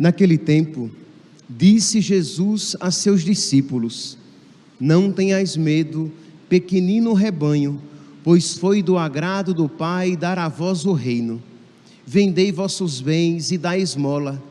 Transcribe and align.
Naquele 0.00 0.38
tempo, 0.38 0.90
disse 1.46 2.00
Jesus 2.00 2.74
a 2.80 2.90
seus 2.90 3.22
discípulos: 3.22 4.16
Não 4.80 5.12
tenhais 5.12 5.58
medo, 5.58 6.10
pequenino 6.48 7.12
rebanho, 7.12 7.78
pois 8.24 8.56
foi 8.56 8.82
do 8.82 8.96
agrado 8.96 9.52
do 9.52 9.68
Pai 9.68 10.16
dar 10.16 10.38
a 10.38 10.48
vós 10.48 10.86
o 10.86 10.94
reino. 10.94 11.42
Vendei 12.06 12.50
vossos 12.50 13.02
bens 13.02 13.52
e 13.52 13.58
dai 13.58 13.82
esmola. 13.82 14.42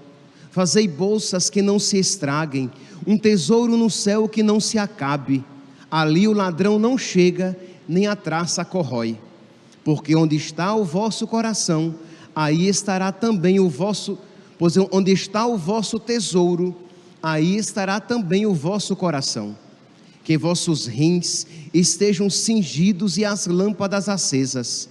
Fazei 0.51 0.87
bolsas 0.87 1.49
que 1.49 1.63
não 1.63 1.79
se 1.79 1.97
estraguem, 1.97 2.69
um 3.07 3.17
tesouro 3.17 3.75
no 3.75 3.89
céu 3.89 4.29
que 4.29 4.43
não 4.43 4.59
se 4.59 4.77
acabe. 4.77 5.43
Ali 5.89 6.27
o 6.27 6.33
ladrão 6.33 6.77
não 6.77 6.95
chega, 6.95 7.57
nem 7.87 8.05
a 8.05 8.15
traça 8.15 8.63
corrói. 8.63 9.17
Porque 9.83 10.15
onde 10.15 10.35
está 10.35 10.75
o 10.75 10.85
vosso 10.85 11.25
coração, 11.25 11.95
aí 12.35 12.67
estará 12.67 13.11
também 13.11 13.59
o 13.59 13.67
vosso, 13.67 14.15
pois 14.59 14.75
onde 14.91 15.13
está 15.13 15.45
o 15.45 15.57
vosso 15.57 15.97
tesouro, 15.97 16.75
aí 17.23 17.55
estará 17.55 18.01
também 18.01 18.45
o 18.45 18.53
vosso 18.53 18.93
coração. 18.93 19.57
Que 20.21 20.37
vossos 20.37 20.85
rins 20.85 21.47
estejam 21.73 22.29
cingidos 22.29 23.17
e 23.17 23.23
as 23.23 23.47
lâmpadas 23.47 24.09
acesas. 24.09 24.89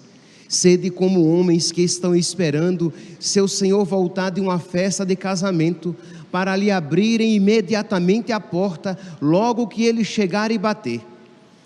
Sede 0.48 0.88
como 0.88 1.28
homens 1.28 1.70
que 1.70 1.82
estão 1.82 2.16
esperando 2.16 2.91
seu 3.20 3.46
Senhor 3.46 3.84
voltar 3.84 4.30
de 4.30 4.41
uma 4.41 4.58
festa 4.58 5.04
de 5.04 5.14
casamento, 5.14 5.94
para 6.32 6.56
lhe 6.56 6.70
abrirem 6.70 7.34
imediatamente 7.34 8.33
a 8.33 8.41
porta, 8.41 8.98
logo 9.20 9.66
que 9.66 9.84
ele 9.84 10.02
chegar 10.02 10.50
e 10.50 10.56
bater. 10.56 11.02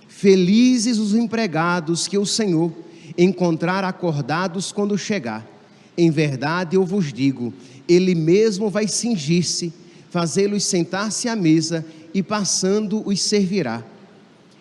Felizes 0.09 0.99
os 0.99 1.15
empregados 1.15 2.09
que 2.09 2.19
o 2.19 2.27
Senhor 2.27 2.73
encontrar 3.17 3.85
acordados 3.85 4.73
quando 4.73 4.99
chegar. 4.99 5.52
Em 5.97 6.11
verdade 6.11 6.77
eu 6.77 6.85
vos 6.85 7.13
digo, 7.13 7.53
ele 7.89 8.15
mesmo 8.15 8.71
vai 8.71 8.89
cingir-se, 8.89 9.73
fazê-los 10.11 10.65
sentar-se 10.65 11.29
à 11.29 11.37
mesa 11.37 11.85
e 12.15 12.23
passando 12.23 13.03
os 13.07 13.21
servirá. 13.21 13.83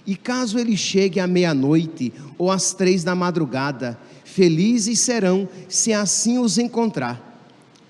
E 0.05 0.15
caso 0.15 0.57
ele 0.57 0.75
chegue 0.75 1.19
à 1.19 1.27
meia-noite 1.27 2.11
ou 2.37 2.51
às 2.51 2.73
três 2.73 3.03
da 3.03 3.15
madrugada, 3.15 3.97
felizes 4.25 4.99
serão 4.99 5.47
se 5.69 5.93
assim 5.93 6.37
os 6.37 6.57
encontrar. 6.57 7.27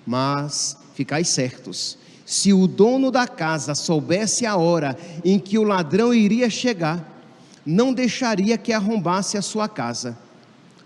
Mas 0.06 0.78
ficai 0.94 1.24
certos, 1.24 1.98
se 2.26 2.54
o 2.54 2.68
dono 2.68 3.12
da 3.12 3.28
casa 3.28 3.74
soubesse 3.76 4.46
a 4.46 4.56
hora 4.56 4.98
em 5.24 5.40
que 5.40 5.58
o 5.58 5.64
ladrão 5.64 6.14
iria 6.14 6.50
chegar, 6.50 7.08
não 7.66 7.94
deixaria 7.94 8.58
que 8.58 8.74
arrombasse 8.74 9.38
a 9.38 9.42
sua 9.42 9.70
casa. 9.70 10.18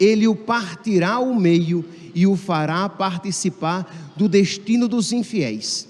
ele 0.00 0.26
o 0.26 0.34
partirá 0.34 1.12
ao 1.12 1.34
meio 1.34 1.84
e 2.14 2.26
o 2.26 2.34
fará 2.34 2.88
participar 2.88 4.12
do 4.16 4.26
destino 4.26 4.88
dos 4.88 5.12
infiéis. 5.12 5.86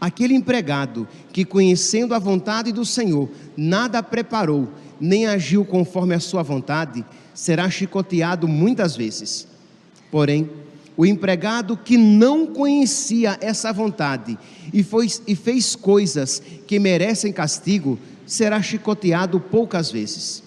Aquele 0.00 0.34
empregado 0.34 1.06
que, 1.32 1.44
conhecendo 1.44 2.14
a 2.14 2.18
vontade 2.18 2.72
do 2.72 2.84
Senhor, 2.84 3.28
nada 3.56 4.02
preparou, 4.02 4.68
nem 4.98 5.26
agiu 5.26 5.64
conforme 5.64 6.14
a 6.14 6.20
sua 6.20 6.42
vontade, 6.42 7.04
será 7.34 7.68
chicoteado 7.68 8.48
muitas 8.48 8.96
vezes. 8.96 9.46
Porém, 10.10 10.48
o 10.96 11.04
empregado 11.04 11.76
que 11.76 11.96
não 11.96 12.46
conhecia 12.46 13.38
essa 13.40 13.72
vontade 13.72 14.38
e, 14.72 14.82
foi, 14.82 15.06
e 15.26 15.36
fez 15.36 15.76
coisas 15.76 16.42
que 16.66 16.78
merecem 16.78 17.32
castigo, 17.32 17.98
será 18.26 18.60
chicoteado 18.60 19.38
poucas 19.38 19.92
vezes. 19.92 20.42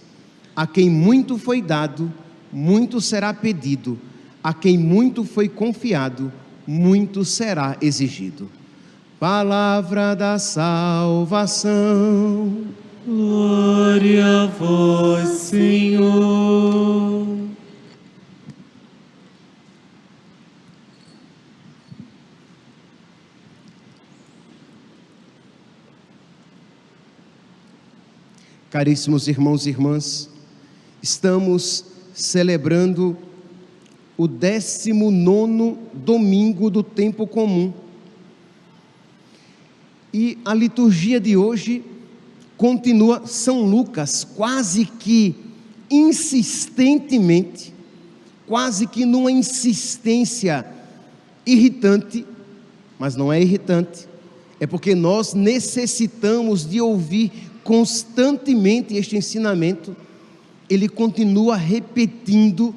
A 0.56 0.68
quem 0.68 0.90
muito 0.90 1.38
foi 1.38 1.62
dado, 1.62 2.12
muito 2.52 3.00
será 3.00 3.34
pedido 3.34 3.98
a 4.44 4.54
quem 4.54 4.78
muito 4.78 5.24
foi 5.24 5.48
confiado, 5.48 6.32
muito 6.66 7.24
será 7.24 7.78
exigido. 7.82 8.50
Palavra 9.20 10.16
da 10.16 10.40
salvação. 10.40 11.72
Glória 13.06 14.44
a 14.44 14.46
vós, 14.48 15.30
Senhor. 15.30 16.72
Caríssimos 28.72 29.28
irmãos 29.28 29.66
e 29.66 29.70
irmãs, 29.70 30.30
estamos 31.04 31.91
celebrando 32.22 33.18
o 34.18 34.28
19 34.28 35.78
domingo 35.94 36.70
do 36.70 36.84
tempo 36.84 37.26
comum. 37.26 37.74
E 40.14 40.38
a 40.44 40.54
liturgia 40.54 41.20
de 41.20 41.36
hoje 41.36 41.84
continua 42.58 43.26
São 43.26 43.64
Lucas, 43.64 44.24
quase 44.24 44.86
que 44.86 45.36
insistentemente, 45.90 47.74
quase 48.46 48.86
que 48.86 49.06
numa 49.06 49.32
insistência 49.32 50.66
irritante, 51.46 52.26
mas 53.00 53.16
não 53.16 53.34
é 53.34 53.42
irritante, 53.42 54.08
é 54.59 54.68
porque 54.68 54.94
nós 54.94 55.34
necessitamos 55.34 56.70
de 56.70 56.80
ouvir 56.80 57.32
constantemente 57.64 58.96
este 58.96 59.18
ensinamento. 59.18 59.96
Ele 60.72 60.88
continua 60.88 61.58
repetindo 61.58 62.74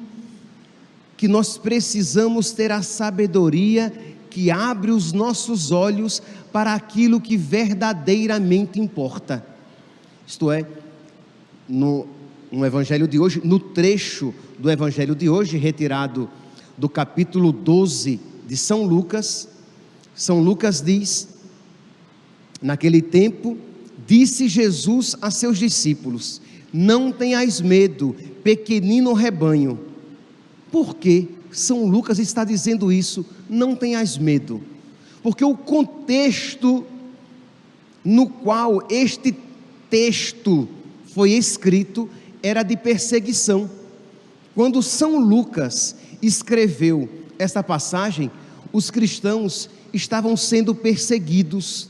que 1.15 1.29
nós 1.29 1.57
precisamos 1.57 2.51
ter 2.51 2.69
a 2.69 2.81
sabedoria 2.81 3.89
que 4.29 4.51
abre 4.51 4.91
os 4.91 5.13
nossos 5.13 5.71
olhos 5.71 6.21
para 6.51 6.73
aquilo 6.73 7.21
que 7.21 7.37
verdadeiramente 7.37 8.81
importa. 8.81 9.45
Isto 10.27 10.51
é, 10.51 10.67
no, 11.69 12.05
no 12.51 12.65
Evangelho 12.65 13.07
de 13.07 13.17
hoje, 13.17 13.39
no 13.45 13.59
trecho 13.59 14.33
do 14.59 14.69
Evangelho 14.69 15.15
de 15.15 15.29
hoje, 15.29 15.55
retirado 15.55 16.29
do 16.77 16.89
capítulo 16.89 17.53
12 17.53 18.19
de 18.45 18.57
São 18.57 18.83
Lucas, 18.83 19.47
São 20.13 20.41
Lucas 20.41 20.81
diz: 20.81 21.29
Naquele 22.61 23.01
tempo, 23.01 23.57
disse 24.05 24.49
Jesus 24.49 25.15
a 25.21 25.31
seus 25.31 25.57
discípulos: 25.57 26.41
Não 26.77 27.11
tenhais 27.11 27.61
medo, 27.61 28.15
pequenino 28.43 29.13
rebanho 29.13 29.85
por 30.75 30.97
que 30.97 31.29
São 31.53 31.85
Lucas 31.85 32.19
está 32.19 32.43
dizendo 32.43 32.91
isso? 32.91 33.25
Não 33.49 33.77
tenhas 33.77 34.17
medo, 34.17 34.61
porque 35.23 35.45
o 35.45 35.55
contexto 35.55 36.85
no 38.03 38.27
qual 38.27 38.85
este 38.89 39.33
texto 39.89 40.67
foi 41.13 41.31
escrito 41.31 42.09
era 42.43 42.61
de 42.61 42.75
perseguição. 42.75 43.69
Quando 44.53 44.83
São 44.83 45.17
Lucas 45.17 45.95
escreveu 46.21 47.07
esta 47.39 47.63
passagem, 47.63 48.29
os 48.73 48.91
cristãos 48.91 49.69
estavam 49.93 50.35
sendo 50.35 50.75
perseguidos, 50.75 51.87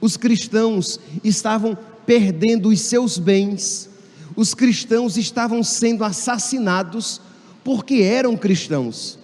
os 0.00 0.16
cristãos 0.16 0.98
estavam 1.22 1.78
perdendo 2.04 2.70
os 2.70 2.80
seus 2.80 3.18
bens, 3.18 3.88
os 4.36 4.54
cristãos 4.54 5.16
estavam 5.16 5.62
sendo 5.62 6.04
assassinados 6.04 7.20
porque 7.64 7.96
eram 7.96 8.36
cristãos. 8.36 9.18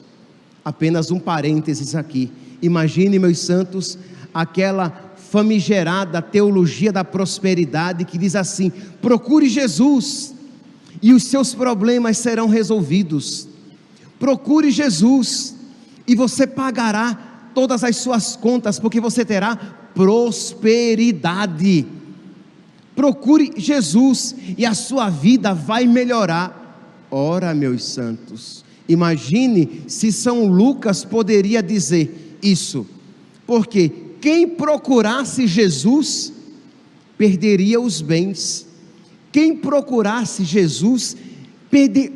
Apenas 0.65 1.11
um 1.11 1.19
parênteses 1.19 1.95
aqui. 1.95 2.33
Imagine, 2.63 3.19
meus 3.19 3.39
santos, 3.39 3.99
aquela 4.33 5.13
famigerada 5.31 6.23
teologia 6.23 6.91
da 6.93 7.05
prosperidade 7.05 8.05
que 8.05 8.17
diz 8.17 8.35
assim: 8.35 8.73
procure 9.01 9.49
Jesus 9.49 10.35
e 11.03 11.13
os 11.13 11.25
seus 11.25 11.55
problemas 11.55 12.19
serão 12.19 12.49
resolvidos. 12.49 13.49
Procure 14.19 14.71
Jesus 14.71 15.55
e 16.07 16.15
você 16.15 16.47
pagará 16.47 17.51
todas 17.55 17.85
as 17.85 17.97
suas 17.97 18.37
contas, 18.37 18.79
porque 18.79 19.01
você 19.01 19.25
terá 19.25 19.57
prosperidade. 19.95 21.87
Procure 23.03 23.55
Jesus 23.57 24.33
e 24.57 24.65
a 24.65 24.75
sua 24.75 25.11
vida 25.11 25.53
vai 25.53 25.89
melhorar. 25.89 27.05
Ora, 27.11 27.53
meus 27.53 27.83
santos, 27.83 28.65
imagine 28.89 29.83
se 29.89 30.13
São 30.13 30.47
Lucas 30.47 31.05
poderia 31.05 31.61
dizer 31.61 32.39
isso, 32.41 32.87
porque 33.45 33.91
quem 34.21 34.47
procurasse 34.47 35.49
Jesus 35.49 36.33
perderia 37.19 37.81
os 37.81 38.01
bens, 38.01 38.69
quem 39.33 39.57
procurasse 39.57 40.45
Jesus 40.45 41.17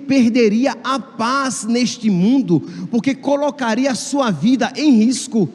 perderia 0.06 0.79
a 0.85 1.00
paz 1.00 1.65
neste 1.65 2.09
mundo, 2.09 2.62
porque 2.93 3.12
colocaria 3.12 3.91
a 3.91 3.97
sua 3.97 4.31
vida 4.31 4.73
em 4.77 4.93
risco. 4.93 5.49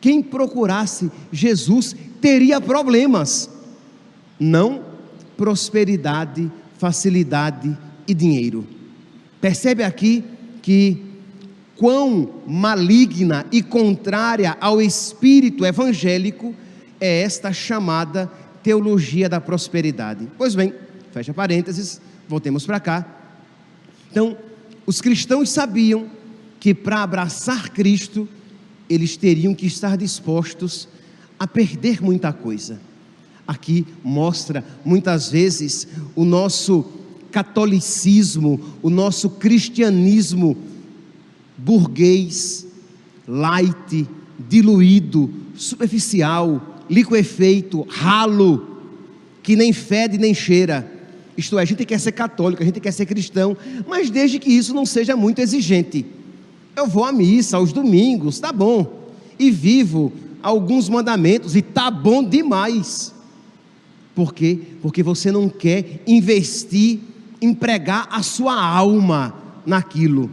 Quem 0.00 0.22
procurasse 0.22 1.10
Jesus 1.32 1.96
teria 2.20 2.60
problemas, 2.60 3.50
não 4.38 4.82
prosperidade, 5.36 6.50
facilidade 6.78 7.76
e 8.06 8.14
dinheiro. 8.14 8.66
Percebe 9.40 9.82
aqui 9.82 10.24
que 10.62 11.02
quão 11.76 12.42
maligna 12.46 13.44
e 13.50 13.62
contrária 13.62 14.56
ao 14.60 14.80
espírito 14.80 15.64
evangélico 15.66 16.54
é 17.00 17.22
esta 17.22 17.52
chamada 17.52 18.30
teologia 18.62 19.28
da 19.28 19.40
prosperidade. 19.40 20.28
Pois 20.38 20.54
bem, 20.54 20.72
fecha 21.12 21.34
parênteses, 21.34 22.00
voltemos 22.28 22.64
para 22.64 22.80
cá. 22.80 23.06
Então, 24.10 24.36
os 24.86 25.00
cristãos 25.00 25.50
sabiam 25.50 26.08
que 26.60 26.72
para 26.72 27.02
abraçar 27.02 27.70
Cristo, 27.70 28.28
eles 28.88 29.16
teriam 29.16 29.54
que 29.54 29.66
estar 29.66 29.96
dispostos 29.96 30.88
a 31.38 31.46
perder 31.46 32.00
muita 32.00 32.32
coisa. 32.32 32.80
Aqui 33.46 33.86
mostra 34.02 34.64
muitas 34.84 35.30
vezes 35.30 35.86
o 36.16 36.24
nosso 36.24 36.84
catolicismo, 37.30 38.60
o 38.82 38.88
nosso 38.88 39.28
cristianismo 39.28 40.56
burguês, 41.56 42.66
light, 43.26 44.06
diluído, 44.48 45.30
superficial, 45.56 46.84
liquefeito, 46.88 47.86
ralo, 47.88 48.82
que 49.42 49.56
nem 49.56 49.72
fede 49.72 50.18
nem 50.18 50.34
cheira. 50.34 50.90
Isto 51.36 51.58
é, 51.58 51.62
a 51.62 51.64
gente 51.64 51.84
quer 51.84 51.98
ser 51.98 52.12
católico, 52.12 52.62
a 52.62 52.66
gente 52.66 52.80
quer 52.80 52.92
ser 52.92 53.06
cristão, 53.06 53.56
mas 53.88 54.10
desde 54.10 54.38
que 54.38 54.50
isso 54.50 54.72
não 54.74 54.86
seja 54.86 55.16
muito 55.16 55.40
exigente. 55.40 56.06
Eu 56.76 56.86
vou 56.86 57.04
à 57.04 57.12
missa 57.12 57.56
aos 57.56 57.72
domingos, 57.72 58.38
tá 58.38 58.52
bom. 58.52 59.10
E 59.38 59.50
vivo 59.50 60.12
alguns 60.42 60.88
mandamentos 60.88 61.56
e 61.56 61.62
tá 61.62 61.90
bom 61.90 62.22
demais. 62.22 63.14
Por 64.14 64.32
quê? 64.32 64.58
Porque 64.80 65.02
você 65.02 65.32
não 65.32 65.48
quer 65.48 66.02
investir, 66.06 67.00
empregar 67.42 68.08
a 68.10 68.22
sua 68.22 68.54
alma 68.54 69.34
naquilo. 69.66 70.30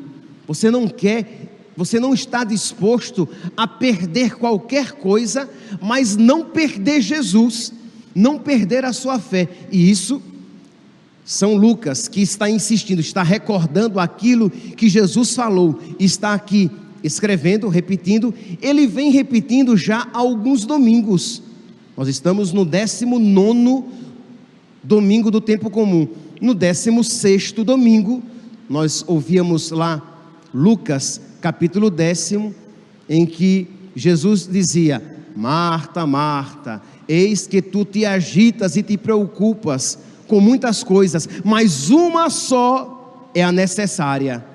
Você 0.48 0.70
não 0.70 0.88
quer, 0.88 1.72
você 1.76 2.00
não 2.00 2.14
está 2.14 2.44
disposto 2.44 3.28
a 3.58 3.68
perder 3.68 4.36
qualquer 4.36 4.92
coisa, 4.92 5.50
mas 5.82 6.16
não 6.16 6.46
perder 6.46 7.02
Jesus, 7.02 7.74
não 8.14 8.38
perder 8.38 8.86
a 8.86 8.94
sua 8.94 9.20
fé. 9.20 9.50
E 9.72 9.90
isso 9.90 10.22
são 11.26 11.56
Lucas 11.56 12.08
que 12.08 12.22
está 12.22 12.50
insistindo, 12.50 13.00
está 13.00 13.24
recordando 13.24 14.00
aquilo 14.00 14.50
que 14.50 14.90
Jesus 14.90 15.34
falou, 15.34 15.80
está 16.00 16.34
aqui 16.34 16.70
escrevendo, 17.04 17.68
repetindo, 17.68 18.34
ele 18.62 18.86
vem 18.86 19.12
repetindo 19.12 19.76
já 19.76 20.08
há 20.14 20.20
alguns 20.20 20.66
domingos. 20.66 21.42
Nós 21.96 22.08
estamos 22.08 22.54
no 22.54 22.66
19 22.66 23.84
domingo 24.84 25.30
do 25.30 25.42
tempo 25.42 25.70
comum. 25.70 26.08
No 26.40 26.54
16 26.54 27.52
domingo, 27.52 28.24
nós 28.70 29.04
ouvíamos 29.08 29.72
lá 29.72 30.02
Lucas, 30.54 31.22
capítulo 31.40 31.90
décimo, 31.90 32.54
em 33.10 33.26
que 33.26 33.68
Jesus 33.96 34.48
dizia: 34.48 35.02
Marta, 35.36 36.06
Marta, 36.06 36.82
eis 37.08 37.46
que 37.48 37.62
tu 37.62 37.86
te 37.86 38.06
agitas 38.06 38.76
e 38.76 38.84
te 38.84 38.98
preocupas 38.98 40.00
com 40.28 40.40
muitas 40.40 40.84
coisas, 40.84 41.28
mas 41.44 41.90
uma 41.90 42.30
só 42.30 43.30
é 43.36 43.44
a 43.44 43.52
necessária. 43.52 44.46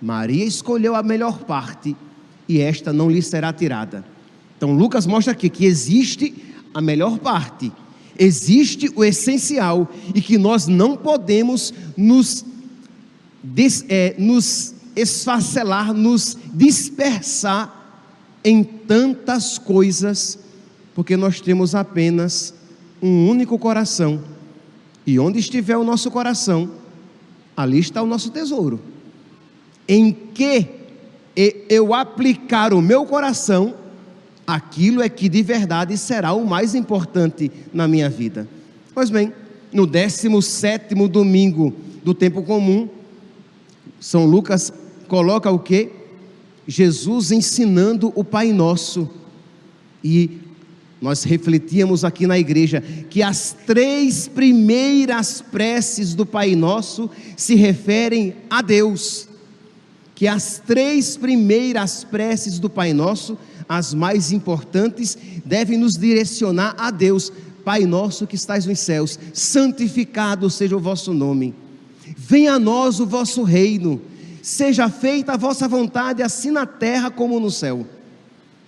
Maria 0.00 0.44
escolheu 0.44 0.94
a 0.94 1.02
melhor 1.02 1.40
parte 1.40 1.94
e 2.48 2.60
esta 2.60 2.92
não 2.92 3.10
lhe 3.10 3.20
será 3.20 3.52
tirada. 3.52 4.04
Então, 4.56 4.72
Lucas 4.72 5.06
mostra 5.06 5.32
aqui 5.32 5.48
que 5.48 5.66
existe 5.66 6.47
a 6.72 6.80
melhor 6.80 7.18
parte, 7.18 7.72
existe 8.18 8.90
o 8.94 9.04
essencial 9.04 9.88
e 10.14 10.20
que 10.20 10.36
nós 10.36 10.66
não 10.66 10.96
podemos 10.96 11.72
nos, 11.96 12.44
des, 13.42 13.84
é, 13.88 14.14
nos 14.18 14.74
esfacelar, 14.96 15.92
nos 15.92 16.36
dispersar 16.52 17.74
em 18.44 18.62
tantas 18.64 19.58
coisas, 19.58 20.38
porque 20.94 21.16
nós 21.16 21.40
temos 21.40 21.74
apenas 21.74 22.54
um 23.00 23.28
único 23.28 23.58
coração 23.58 24.22
e 25.08 25.18
onde 25.18 25.38
estiver 25.38 25.76
o 25.76 25.84
nosso 25.84 26.10
coração, 26.10 26.70
ali 27.56 27.78
está 27.78 28.02
o 28.02 28.06
nosso 28.06 28.30
tesouro. 28.30 28.78
Em 29.88 30.12
que 30.12 30.68
eu 31.68 31.94
aplicar 31.94 32.74
o 32.74 32.82
meu 32.82 33.06
coração, 33.06 33.74
aquilo 34.48 35.02
é 35.02 35.10
que 35.10 35.28
de 35.28 35.42
verdade 35.42 35.98
será 35.98 36.32
o 36.32 36.46
mais 36.46 36.74
importante 36.74 37.52
na 37.70 37.86
minha 37.86 38.08
vida. 38.08 38.48
Pois 38.94 39.10
bem, 39.10 39.30
no 39.70 39.86
17 39.86 40.94
domingo 41.06 41.74
do 42.02 42.14
tempo 42.14 42.42
comum, 42.42 42.88
São 44.00 44.24
Lucas 44.24 44.72
coloca 45.06 45.50
o 45.50 45.58
que? 45.58 45.90
Jesus 46.66 47.30
ensinando 47.30 48.10
o 48.16 48.24
Pai 48.24 48.50
Nosso. 48.50 49.10
E 50.02 50.38
nós 50.98 51.24
refletíamos 51.24 52.02
aqui 52.02 52.26
na 52.26 52.38
igreja 52.38 52.82
que 53.10 53.22
as 53.22 53.54
três 53.66 54.28
primeiras 54.28 55.42
preces 55.42 56.14
do 56.14 56.24
Pai 56.24 56.56
Nosso 56.56 57.10
se 57.36 57.54
referem 57.54 58.34
a 58.48 58.62
Deus. 58.62 59.28
Que 60.14 60.26
as 60.26 60.58
três 60.66 61.18
primeiras 61.18 62.02
preces 62.02 62.58
do 62.58 62.70
Pai 62.70 62.94
Nosso, 62.94 63.36
as 63.68 63.92
mais 63.92 64.32
importantes, 64.32 65.18
devem 65.44 65.78
nos 65.78 65.94
direcionar 65.94 66.74
a 66.78 66.90
Deus. 66.90 67.32
Pai 67.64 67.84
Nosso 67.84 68.26
que 68.26 68.34
estais 68.34 68.64
nos 68.64 68.78
céus, 68.78 69.18
santificado 69.34 70.48
seja 70.48 70.74
o 70.76 70.80
vosso 70.80 71.12
nome. 71.12 71.54
Venha 72.16 72.54
a 72.54 72.58
nós 72.58 72.98
o 72.98 73.06
vosso 73.06 73.42
reino. 73.42 74.00
Seja 74.42 74.88
feita 74.88 75.32
a 75.32 75.36
vossa 75.36 75.68
vontade, 75.68 76.22
assim 76.22 76.50
na 76.50 76.64
terra 76.64 77.10
como 77.10 77.38
no 77.38 77.50
céu. 77.50 77.86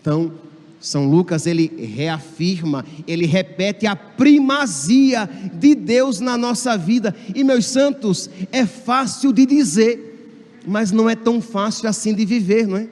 Então, 0.01 0.33
são 0.81 1.09
Lucas 1.09 1.47
ele 1.47 1.71
reafirma, 1.95 2.85
ele 3.07 3.27
repete 3.27 3.87
a 3.87 3.95
primazia 3.95 5.29
de 5.55 5.75
Deus 5.75 6.21
na 6.21 6.37
nossa 6.37 6.77
vida. 6.77 7.15
E 7.35 7.45
meus 7.45 7.67
santos, 7.67 8.29
é 8.51 8.67
fácil 8.67 9.33
de 9.33 9.47
dizer, 9.47 10.61
mas 10.67 10.91
não 10.91 11.09
é 11.09 11.15
tão 11.15 11.41
fácil 11.41 11.89
assim 11.89 12.15
de 12.15 12.25
viver, 12.25 12.67
não 12.67 12.77
é? 12.77 12.89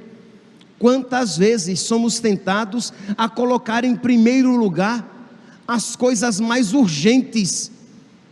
Quantas 0.78 1.36
vezes 1.36 1.80
somos 1.80 2.20
tentados 2.20 2.92
a 3.16 3.28
colocar 3.28 3.84
em 3.84 3.96
primeiro 3.96 4.56
lugar 4.56 5.16
as 5.66 5.96
coisas 5.96 6.38
mais 6.38 6.72
urgentes, 6.72 7.70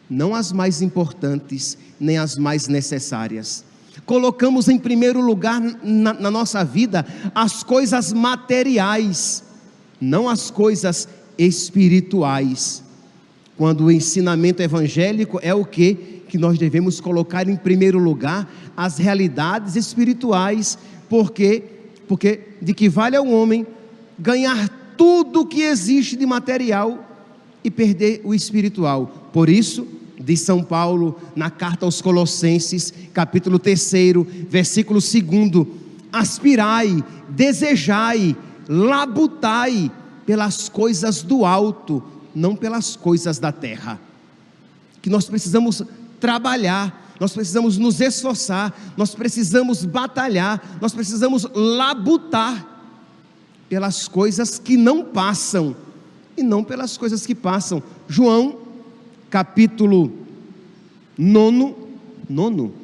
não 0.09 0.35
as 0.35 0.53
mais 0.53 0.81
importantes, 0.81 1.76
nem 1.99 2.17
as 2.17 2.37
mais 2.37 2.69
necessárias. 2.69 3.65
Colocamos 4.05 4.69
em 4.69 4.79
primeiro 4.79 5.21
lugar 5.21 5.61
na, 5.83 6.12
na, 6.12 6.31
nossa 6.31 6.65
vida 6.65 7.05
as 7.35 7.62
coisas 7.62 8.12
materiais, 8.12 9.43
não 10.00 10.29
as 10.29 10.50
coisas 10.50 11.09
espirituais. 11.37 12.83
Quando 13.57 13.87
o 13.87 13.91
ensinamento 13.91 14.62
evangélico 14.62 15.41
é 15.43 15.55
o 15.55 15.65
que 15.65 16.17
que 16.29 16.38
nós 16.38 16.59
devemos 16.59 17.00
colocar 17.00 17.49
em 17.49 17.57
primeiro 17.57 17.99
lugar 17.99 18.50
as 18.76 18.99
realidades 18.99 19.76
espirituais, 19.76 20.76
porque 21.09 21.75
porque 22.09 22.41
de 22.61 22.73
que 22.73 22.89
vale 22.89 23.17
ao 23.17 23.27
homem 23.27 23.67
ganhar 24.19 24.69
tudo 24.97 25.47
que 25.47 25.63
existe 25.63 26.17
de 26.17 26.27
material 26.27 27.05
e 27.63 27.71
perder 27.71 28.21
o 28.25 28.35
espiritual. 28.35 29.31
Por 29.33 29.49
isso, 29.49 29.87
de 30.19 30.37
São 30.37 30.63
Paulo 30.63 31.21
na 31.35 31.51
carta 31.51 31.85
aos 31.85 32.01
Colossenses, 32.01 32.93
capítulo 33.13 33.59
3, 33.59 33.93
versículo 34.49 35.01
2: 35.01 35.67
aspirai, 36.13 37.05
desejai, 37.29 38.37
labutai 38.69 39.91
pelas 40.25 40.69
coisas 40.69 41.23
do 41.23 41.45
alto, 41.45 42.03
não 42.35 42.57
pelas 42.57 42.97
coisas 42.97 43.39
da 43.39 43.53
terra. 43.53 44.01
Que 45.03 45.11
nós 45.11 45.27
precisamos 45.27 45.83
trabalhar, 46.19 47.06
nós 47.19 47.33
precisamos 47.33 47.79
nos 47.79 48.01
esforçar, 48.01 48.75
nós 48.97 49.15
precisamos 49.15 49.85
batalhar, 49.85 50.79
nós 50.81 50.93
precisamos 50.93 51.47
labutar 51.55 52.67
pelas 53.69 54.07
coisas 54.07 54.59
que 54.59 54.77
não 54.77 55.05
passam 55.05 55.75
e 56.37 56.43
não 56.43 56.63
pelas 56.63 56.97
coisas 56.97 57.27
que 57.27 57.35
passam. 57.35 57.83
João, 58.09 58.59
capítulo 59.31 60.13
nono, 61.17 61.75
nono, 62.29 62.75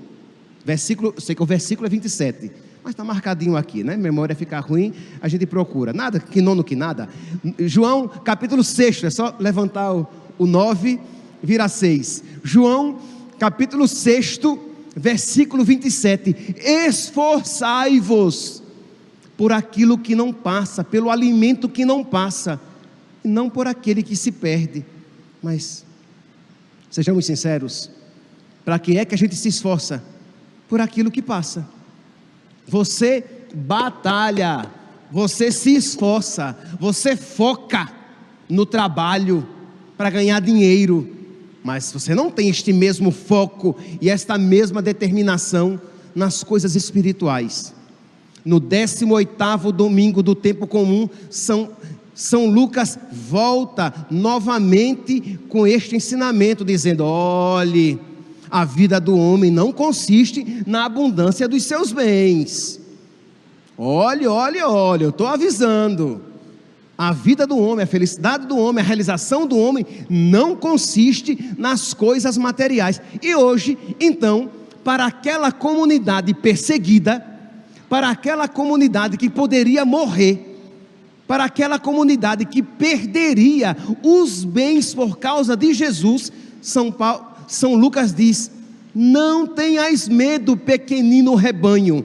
versículo, 0.64 1.14
sei 1.18 1.34
que 1.34 1.42
o 1.42 1.46
versículo 1.46 1.86
é 1.86 1.90
27, 1.90 2.50
mas 2.82 2.92
está 2.92 3.04
marcadinho 3.04 3.56
aqui, 3.56 3.84
né? 3.84 3.96
Memória 3.96 4.34
ficar 4.34 4.60
ruim, 4.60 4.92
a 5.20 5.28
gente 5.28 5.46
procura. 5.46 5.92
Nada, 5.92 6.18
que 6.18 6.40
nono 6.40 6.64
que 6.64 6.74
nada. 6.74 7.08
João, 7.58 8.08
capítulo 8.08 8.64
6, 8.64 9.04
é 9.04 9.10
só 9.10 9.36
levantar 9.38 9.92
o, 9.94 10.06
o 10.38 10.46
9, 10.46 10.98
vira 11.42 11.68
6. 11.68 12.24
João, 12.42 12.98
capítulo 13.42 13.88
6, 13.88 14.38
versículo 14.94 15.64
27. 15.64 16.54
Esforçai-vos 16.64 18.62
por 19.36 19.52
aquilo 19.52 19.98
que 19.98 20.14
não 20.14 20.32
passa, 20.32 20.84
pelo 20.84 21.10
alimento 21.10 21.68
que 21.68 21.84
não 21.84 22.04
passa, 22.04 22.60
e 23.24 23.26
não 23.26 23.50
por 23.50 23.66
aquele 23.66 24.00
que 24.00 24.14
se 24.14 24.30
perde. 24.30 24.86
Mas, 25.42 25.84
sejamos 26.88 27.26
sinceros, 27.26 27.90
para 28.64 28.78
que 28.78 28.96
é 28.96 29.04
que 29.04 29.16
a 29.16 29.18
gente 29.18 29.34
se 29.34 29.48
esforça? 29.48 30.04
Por 30.68 30.80
aquilo 30.80 31.10
que 31.10 31.20
passa. 31.20 31.68
Você 32.68 33.24
batalha, 33.52 34.70
você 35.10 35.50
se 35.50 35.74
esforça, 35.74 36.56
você 36.78 37.16
foca 37.16 37.90
no 38.48 38.64
trabalho 38.64 39.44
para 39.96 40.10
ganhar 40.10 40.40
dinheiro, 40.40 41.21
mas 41.62 41.92
você 41.92 42.14
não 42.14 42.30
tem 42.30 42.48
este 42.48 42.72
mesmo 42.72 43.10
foco 43.10 43.76
e 44.00 44.10
esta 44.10 44.36
mesma 44.36 44.82
determinação 44.82 45.80
nas 46.14 46.42
coisas 46.42 46.74
espirituais. 46.74 47.72
No 48.44 48.60
18º 48.60 49.70
domingo 49.70 50.22
do 50.22 50.34
tempo 50.34 50.66
comum, 50.66 51.08
São, 51.30 51.70
São 52.14 52.46
Lucas 52.46 52.98
volta 53.12 54.06
novamente 54.10 55.38
com 55.48 55.66
este 55.66 55.94
ensinamento, 55.94 56.64
dizendo: 56.64 57.04
olhe, 57.04 58.00
a 58.50 58.64
vida 58.64 59.00
do 59.00 59.16
homem 59.16 59.50
não 59.50 59.72
consiste 59.72 60.64
na 60.66 60.84
abundância 60.84 61.46
dos 61.46 61.62
seus 61.62 61.92
bens. 61.92 62.80
Olhe, 63.78 64.26
olhe, 64.26 64.60
olhe, 64.60 65.04
eu 65.04 65.10
estou 65.10 65.26
avisando. 65.26 66.31
A 66.96 67.12
vida 67.12 67.46
do 67.46 67.58
homem, 67.58 67.84
a 67.84 67.86
felicidade 67.86 68.46
do 68.46 68.56
homem, 68.56 68.82
a 68.82 68.86
realização 68.86 69.46
do 69.46 69.56
homem 69.56 69.84
não 70.08 70.54
consiste 70.54 71.52
nas 71.56 71.94
coisas 71.94 72.36
materiais. 72.36 73.00
E 73.22 73.34
hoje, 73.34 73.78
então, 73.98 74.50
para 74.84 75.06
aquela 75.06 75.50
comunidade 75.50 76.34
perseguida, 76.34 77.24
para 77.88 78.10
aquela 78.10 78.46
comunidade 78.48 79.16
que 79.16 79.30
poderia 79.30 79.84
morrer, 79.84 80.52
para 81.26 81.44
aquela 81.44 81.78
comunidade 81.78 82.44
que 82.44 82.62
perderia 82.62 83.76
os 84.02 84.44
bens 84.44 84.94
por 84.94 85.18
causa 85.18 85.56
de 85.56 85.72
Jesus, 85.72 86.30
São, 86.60 86.92
Paulo, 86.92 87.26
São 87.48 87.74
Lucas 87.74 88.14
diz: 88.14 88.50
Não 88.94 89.46
tenhais 89.46 90.08
medo, 90.08 90.56
pequenino 90.56 91.34
rebanho, 91.34 92.04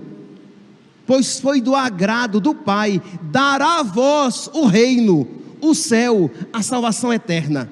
pois 1.08 1.40
foi 1.40 1.62
do 1.62 1.74
agrado 1.74 2.40
do 2.40 2.54
Pai 2.54 3.02
dar 3.32 3.62
a 3.62 3.82
vós 3.82 4.50
o 4.54 4.66
reino, 4.66 5.26
o 5.62 5.74
céu, 5.74 6.30
a 6.52 6.62
salvação 6.62 7.14
eterna. 7.14 7.72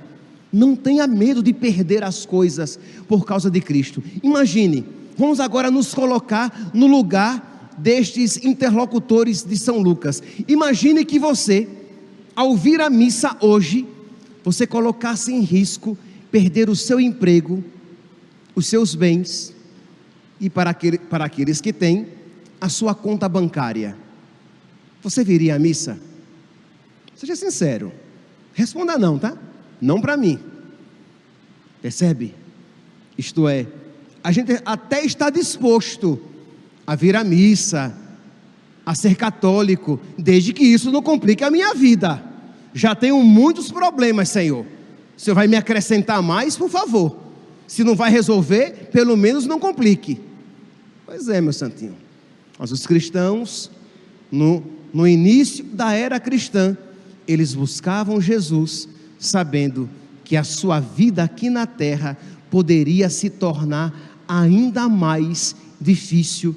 Não 0.52 0.74
tenha 0.74 1.06
medo 1.06 1.44
de 1.44 1.52
perder 1.52 2.02
as 2.02 2.26
coisas 2.26 2.80
por 3.10 3.26
causa 3.26 3.52
de 3.52 3.60
Cristo. 3.60 4.02
Imagine, 4.24 4.86
vamos 5.18 5.42
agora 5.42 5.70
nos 5.70 5.94
colocar 5.94 6.72
no 6.74 6.88
lugar 6.88 7.74
destes 7.78 8.38
interlocutores 8.38 9.44
de 9.44 9.58
São 9.58 9.80
Lucas. 9.80 10.24
Imagine 10.48 11.04
que 11.04 11.20
você, 11.20 11.68
ao 12.34 12.56
vir 12.56 12.80
à 12.80 12.90
missa 12.90 13.36
hoje, 13.42 13.86
você 14.46 14.66
colocasse 14.66 15.34
em 15.34 15.42
risco 15.42 15.98
perder 16.32 16.70
o 16.70 16.76
seu 16.76 17.02
emprego, 17.02 17.62
os 18.56 18.68
seus 18.68 18.96
bens 18.96 19.54
e 20.40 20.50
para, 20.50 20.70
aquele, 20.70 20.98
para 20.98 21.26
aqueles 21.26 21.60
que 21.60 21.74
têm, 21.74 22.08
a 22.60 22.70
sua 22.70 22.96
conta 22.96 23.28
bancária. 23.28 23.98
Você 25.02 25.24
viria 25.24 25.56
à 25.56 25.60
missa? 25.60 26.00
Seja 27.16 27.36
sincero. 27.36 27.92
Responda 28.54 28.98
não, 28.98 29.20
tá? 29.20 29.38
Não 29.82 30.02
para 30.02 30.18
mim. 30.18 30.40
Percebe? 31.82 32.34
Isto 33.18 33.48
é, 33.48 33.68
a 34.24 34.32
gente 34.32 34.60
até 34.66 35.06
está 35.06 35.30
disposto 35.30 36.20
a 36.86 36.96
vir 36.96 37.16
à 37.16 37.24
missa, 37.24 37.96
a 38.86 38.94
ser 38.96 39.16
católico, 39.16 40.00
desde 40.18 40.54
que 40.54 40.64
isso 40.64 40.92
não 40.92 41.02
complique 41.02 41.44
a 41.44 41.52
minha 41.52 41.74
vida. 41.74 42.24
Já 42.74 42.94
tenho 42.94 43.22
muitos 43.24 43.72
problemas, 43.72 44.30
Senhor. 44.30 44.66
O 45.18 45.22
Senhor 45.22 45.36
vai 45.36 45.48
me 45.48 45.56
acrescentar 45.56 46.22
mais, 46.22 46.58
por 46.58 46.70
favor. 46.70 47.18
Se 47.68 47.84
não 47.84 47.96
vai 47.96 48.12
resolver, 48.12 48.90
pelo 48.92 49.16
menos 49.16 49.46
não 49.46 49.60
complique. 49.60 50.20
Pois 51.06 51.30
é, 51.30 51.40
meu 51.40 51.54
santinho. 51.54 52.05
Mas 52.58 52.72
os 52.72 52.86
cristãos, 52.86 53.70
no, 54.32 54.64
no 54.94 55.08
início 55.08 55.64
da 55.66 55.94
era 55.94 56.20
cristã, 56.20 56.78
eles 57.28 57.54
buscavam 57.54 58.22
Jesus, 58.22 58.88
sabendo 59.20 59.90
que 60.24 60.36
a 60.38 60.44
sua 60.44 60.80
vida 60.80 61.24
aqui 61.24 61.50
na 61.50 61.66
terra 61.66 62.18
poderia 62.50 63.10
se 63.10 63.30
tornar 63.30 63.94
ainda 64.28 64.88
mais 64.88 65.56
difícil 65.80 66.56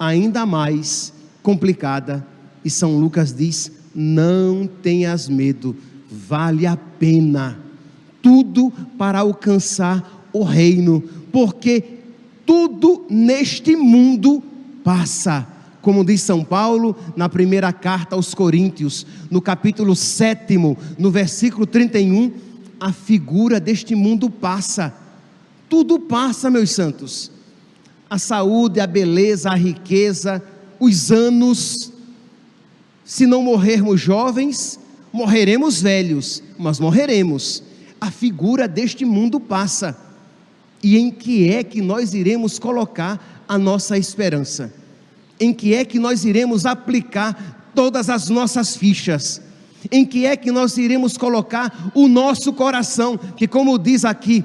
ainda 0.00 0.46
mais 0.46 1.12
complicada. 1.42 2.26
E 2.64 2.70
São 2.70 2.98
Lucas 2.98 3.34
diz: 3.34 3.70
não 3.94 4.66
tenhas 4.66 5.28
medo, 5.28 5.76
vale 6.10 6.66
a 6.66 6.76
pena, 6.76 7.60
tudo 8.22 8.72
para 8.96 9.18
alcançar 9.18 10.28
o 10.32 10.42
reino, 10.42 11.02
porque 11.30 11.98
tudo 12.46 13.04
neste 13.10 13.76
mundo 13.76 14.42
passa. 14.84 15.46
Como 15.80 16.04
diz 16.04 16.20
São 16.20 16.44
Paulo 16.44 16.94
na 17.16 17.28
primeira 17.28 17.72
carta 17.72 18.14
aos 18.14 18.34
Coríntios, 18.34 19.06
no 19.30 19.40
capítulo 19.40 19.96
7, 19.96 20.58
no 20.98 21.10
versículo 21.10 21.66
31, 21.66 22.32
a 22.78 22.92
figura 22.92 23.58
deste 23.58 23.94
mundo 23.94 24.28
passa. 24.28 24.94
Tudo 25.68 25.98
passa, 25.98 26.50
meus 26.50 26.70
santos 26.70 27.30
a 28.10 28.18
saúde, 28.18 28.80
a 28.80 28.88
beleza, 28.88 29.50
a 29.50 29.54
riqueza, 29.54 30.42
os 30.80 31.12
anos. 31.12 31.92
Se 33.04 33.24
não 33.24 33.40
morrermos 33.40 34.00
jovens, 34.00 34.80
morreremos 35.12 35.80
velhos, 35.80 36.42
mas 36.58 36.80
morreremos. 36.80 37.62
A 38.00 38.10
figura 38.10 38.66
deste 38.66 39.04
mundo 39.04 39.38
passa. 39.38 39.96
E 40.82 40.98
em 40.98 41.12
que 41.12 41.50
é 41.50 41.62
que 41.62 41.80
nós 41.80 42.12
iremos 42.12 42.58
colocar 42.58 43.39
a 43.50 43.58
nossa 43.58 43.98
esperança? 43.98 44.72
Em 45.40 45.52
que 45.52 45.74
é 45.74 45.84
que 45.84 45.98
nós 45.98 46.24
iremos 46.24 46.64
aplicar 46.64 47.72
todas 47.74 48.08
as 48.08 48.28
nossas 48.28 48.76
fichas? 48.76 49.42
Em 49.90 50.06
que 50.06 50.24
é 50.24 50.36
que 50.36 50.52
nós 50.52 50.78
iremos 50.78 51.16
colocar 51.16 51.90
o 51.92 52.06
nosso 52.06 52.52
coração? 52.52 53.18
Que, 53.18 53.48
como 53.48 53.76
diz 53.76 54.04
aqui 54.04 54.44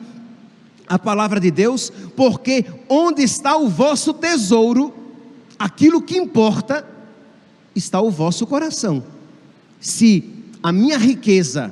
a 0.87 0.97
palavra 0.97 1.39
de 1.39 1.51
Deus, 1.51 1.93
porque 2.15 2.65
onde 2.89 3.21
está 3.21 3.55
o 3.55 3.69
vosso 3.69 4.11
tesouro, 4.11 4.91
aquilo 5.59 6.01
que 6.01 6.17
importa, 6.17 6.83
está 7.75 8.01
o 8.01 8.09
vosso 8.09 8.47
coração. 8.47 9.03
Se 9.79 10.23
a 10.63 10.71
minha 10.71 10.97
riqueza 10.97 11.71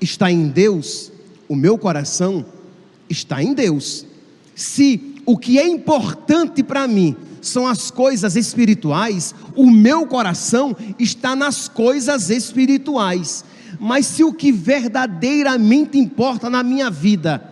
está 0.00 0.30
em 0.30 0.46
Deus, 0.46 1.10
o 1.48 1.56
meu 1.56 1.76
coração 1.76 2.46
está 3.08 3.42
em 3.42 3.54
Deus. 3.54 4.06
Se 4.54 5.09
o 5.24 5.36
que 5.36 5.58
é 5.58 5.66
importante 5.66 6.62
para 6.62 6.86
mim 6.86 7.16
são 7.40 7.66
as 7.66 7.90
coisas 7.90 8.36
espirituais, 8.36 9.34
o 9.56 9.70
meu 9.70 10.06
coração 10.06 10.76
está 10.98 11.34
nas 11.34 11.68
coisas 11.68 12.30
espirituais. 12.30 13.44
Mas 13.78 14.06
se 14.06 14.22
o 14.22 14.32
que 14.32 14.52
verdadeiramente 14.52 15.98
importa 15.98 16.50
na 16.50 16.62
minha 16.62 16.90
vida 16.90 17.42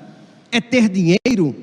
é 0.52 0.60
ter 0.60 0.88
dinheiro, 0.88 1.54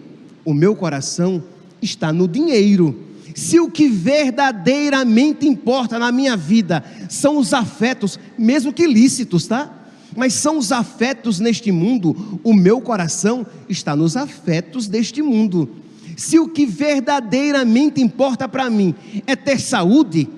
o 0.43 0.53
meu 0.53 0.75
coração 0.75 1.43
está 1.81 2.11
no 2.11 2.27
dinheiro. 2.27 3.03
Se 3.35 3.59
o 3.59 3.69
que 3.69 3.87
verdadeiramente 3.89 5.47
importa 5.47 5.99
na 5.99 6.11
minha 6.11 6.37
vida 6.37 6.83
são 7.09 7.37
os 7.37 7.53
afetos, 7.53 8.17
mesmo 8.37 8.71
que 8.71 8.87
lícitos, 8.87 9.45
tá? 9.45 9.71
Mas 10.15 10.33
são 10.33 10.57
os 10.57 10.71
afetos 10.71 11.39
neste 11.39 11.71
mundo, 11.71 12.39
o 12.43 12.53
meu 12.53 12.79
coração 12.79 13.45
está 13.67 13.95
nos 13.95 14.15
afetos 14.15 14.87
deste 14.87 15.21
mundo. 15.21 15.69
Se 16.15 16.39
o 16.39 16.47
que 16.47 16.65
verdadeiramente 16.65 18.01
importa 18.01 18.47
para 18.47 18.69
mim 18.69 18.95
é 19.27 19.35
ter 19.35 19.59
saúde, 19.59 20.29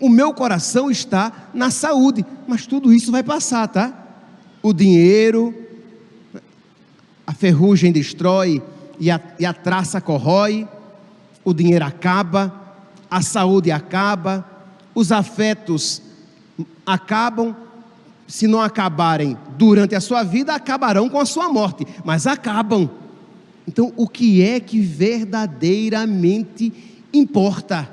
o 0.00 0.08
meu 0.08 0.32
coração 0.32 0.90
está 0.90 1.50
na 1.52 1.70
saúde, 1.70 2.24
mas 2.48 2.66
tudo 2.66 2.92
isso 2.92 3.12
vai 3.12 3.22
passar, 3.22 3.68
tá? 3.68 3.92
O 4.62 4.72
dinheiro, 4.72 5.54
a 7.26 7.34
ferrugem 7.34 7.92
destrói 7.92 8.62
e 8.98 9.10
a, 9.10 9.20
e 9.38 9.44
a 9.44 9.52
traça 9.52 10.00
corrói, 10.00 10.66
o 11.44 11.52
dinheiro 11.52 11.84
acaba, 11.84 12.52
a 13.10 13.20
saúde 13.20 13.70
acaba, 13.70 14.44
os 14.94 15.12
afetos 15.12 16.02
acabam, 16.84 17.54
se 18.26 18.46
não 18.46 18.60
acabarem 18.60 19.36
durante 19.58 19.94
a 19.94 20.00
sua 20.00 20.22
vida, 20.22 20.54
acabarão 20.54 21.08
com 21.08 21.18
a 21.18 21.26
sua 21.26 21.48
morte, 21.48 21.86
mas 22.04 22.26
acabam. 22.26 22.88
Então, 23.66 23.92
o 23.96 24.08
que 24.08 24.42
é 24.42 24.58
que 24.58 24.80
verdadeiramente 24.80 26.72
importa? 27.12 27.90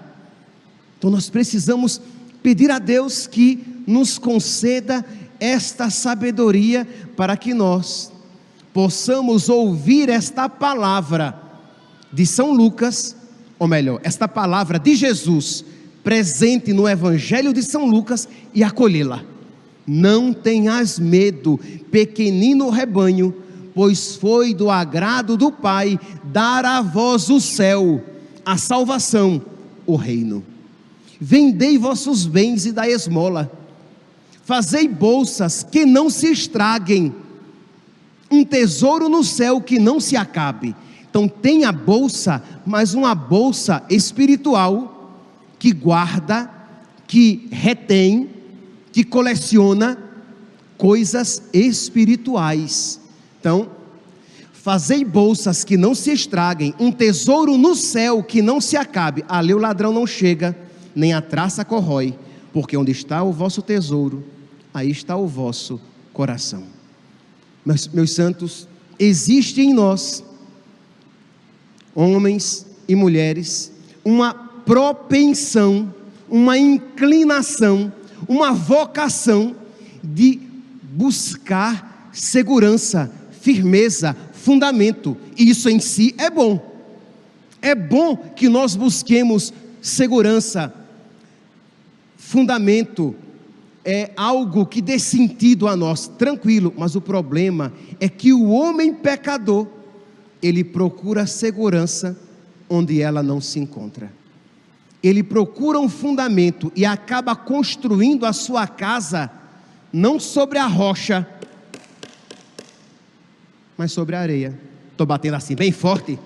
Então, 0.98 1.10
nós 1.10 1.30
precisamos 1.30 2.02
pedir 2.42 2.72
a 2.72 2.80
Deus 2.80 3.28
que 3.28 3.60
nos 3.86 4.18
conceda 4.18 5.06
esta 5.40 5.90
sabedoria 5.90 6.88
para 7.16 7.38
que 7.38 7.54
nós 7.54 8.12
possamos 8.74 9.50
ouvir 9.50 10.10
esta 10.10 10.50
palavra 10.50 11.40
de 12.12 12.26
São 12.26 12.54
Lucas, 12.54 13.16
ou 13.60 13.68
melhor, 13.68 14.00
esta 14.04 14.28
palavra 14.28 14.80
de 14.80 14.96
Jesus 14.96 15.64
presente 16.04 16.72
no 16.74 16.88
Evangelho 16.88 17.52
de 17.52 17.62
São 17.62 17.86
Lucas 17.86 18.30
e 18.54 18.64
acolhê-la. 18.64 19.24
Não 19.86 20.32
tenhas 20.34 21.00
medo, 21.00 21.60
pequenino 21.92 22.70
rebanho, 22.70 23.34
pois 23.78 24.16
foi 24.16 24.56
do 24.56 24.72
agrado 24.72 25.38
do 25.38 25.52
Pai 25.52 26.00
dar 26.24 26.66
a 26.66 26.82
vós 26.82 27.30
o 27.30 27.40
céu, 27.40 28.04
a 28.44 28.58
salvação, 28.58 29.40
o 29.86 29.96
reino. 29.96 30.44
Vendei 31.22 31.78
vossos 31.78 32.26
bens 32.26 32.66
e 32.66 32.72
dai 32.72 32.92
esmola. 32.92 33.52
Fazei 34.44 34.88
bolsas 34.88 35.62
que 35.62 35.86
não 35.86 36.10
se 36.10 36.26
estraguem, 36.32 37.14
um 38.32 38.44
tesouro 38.44 39.08
no 39.08 39.24
céu 39.24 39.62
que 39.62 39.78
não 39.78 40.00
se 40.00 40.18
acabe. 40.18 40.76
Então 41.08 41.28
tenha 41.28 41.72
bolsa, 41.72 42.42
mas 42.66 42.96
uma 42.96 43.14
bolsa 43.14 43.84
espiritual 43.92 45.14
que 45.60 45.72
guarda, 45.72 46.50
que 47.06 47.48
retém, 47.52 48.28
que 48.92 49.04
coleciona 49.04 50.00
coisas 50.80 51.44
espirituais. 51.54 53.06
Então, 53.40 53.70
fazei 54.52 55.06
bolsas 55.06 55.64
que 55.64 55.78
não 55.78 55.96
se 55.96 56.12
estraguem, 56.12 56.74
um 56.80 56.92
tesouro 56.92 57.58
no 57.58 57.76
céu 57.76 58.22
que 58.22 58.42
não 58.42 58.60
se 58.60 58.76
acabe. 58.76 59.24
Ali 59.28 59.54
o 59.54 59.58
ladrão 59.58 59.94
não 59.94 60.06
chega, 60.06 60.58
nem 60.96 61.14
a 61.14 61.22
traça 61.22 61.64
corrói, 61.64 62.18
porque 62.52 62.76
onde 62.76 62.92
está 62.92 63.24
o 63.24 63.32
vosso 63.32 63.62
tesouro, 63.62 64.26
aí 64.74 64.92
está 64.92 65.16
o 65.16 65.28
vosso 65.28 65.80
coração. 66.12 66.64
Meus, 67.66 67.88
meus 67.88 68.12
santos, 68.12 68.68
existe 69.00 69.62
em 69.62 69.74
nós, 69.74 70.24
homens 71.94 72.66
e 72.88 72.96
mulheres, 72.96 73.72
uma 74.04 74.34
propensão, 74.34 75.94
uma 76.30 76.58
inclinação, 76.58 77.92
uma 78.28 78.52
vocação 78.52 79.56
de 80.04 80.40
buscar 80.82 82.10
segurança, 82.12 83.12
firmeza, 83.48 84.14
fundamento. 84.34 85.16
E 85.38 85.50
isso 85.50 85.70
em 85.70 85.80
si 85.80 86.14
é 86.18 86.30
bom. 86.30 86.60
É 87.62 87.74
bom 87.74 88.18
que 88.18 88.50
nós 88.50 88.76
busquemos 88.76 89.54
segurança, 89.82 90.74
fundamento, 92.18 93.16
é 93.86 94.12
algo 94.18 94.66
que 94.66 94.82
dê 94.82 95.00
sentido 95.00 95.66
a 95.66 95.78
nós, 95.78 96.10
tranquilo, 96.10 96.74
mas 96.78 96.94
o 96.98 97.00
problema 97.00 97.72
é 98.02 98.10
que 98.10 98.34
o 98.34 98.50
homem 98.50 98.94
pecador, 98.94 99.66
ele 100.44 100.62
procura 100.62 101.26
segurança 101.26 102.20
onde 102.70 103.02
ela 103.02 103.24
não 103.24 103.40
se 103.40 103.60
encontra. 103.60 104.12
Ele 105.02 105.24
procura 105.24 105.80
um 105.80 105.88
fundamento 105.88 106.70
e 106.76 106.86
acaba 106.86 107.34
construindo 107.34 108.26
a 108.26 108.34
sua 108.34 108.68
casa 108.68 109.32
não 109.94 110.20
sobre 110.20 110.60
a 110.60 110.68
rocha, 110.68 111.26
mas 113.78 113.92
sobre 113.92 114.16
a 114.16 114.20
areia. 114.20 114.58
Estou 114.92 115.06
batendo 115.06 115.36
assim 115.36 115.56
bem 115.56 115.72
forte, 115.72 116.18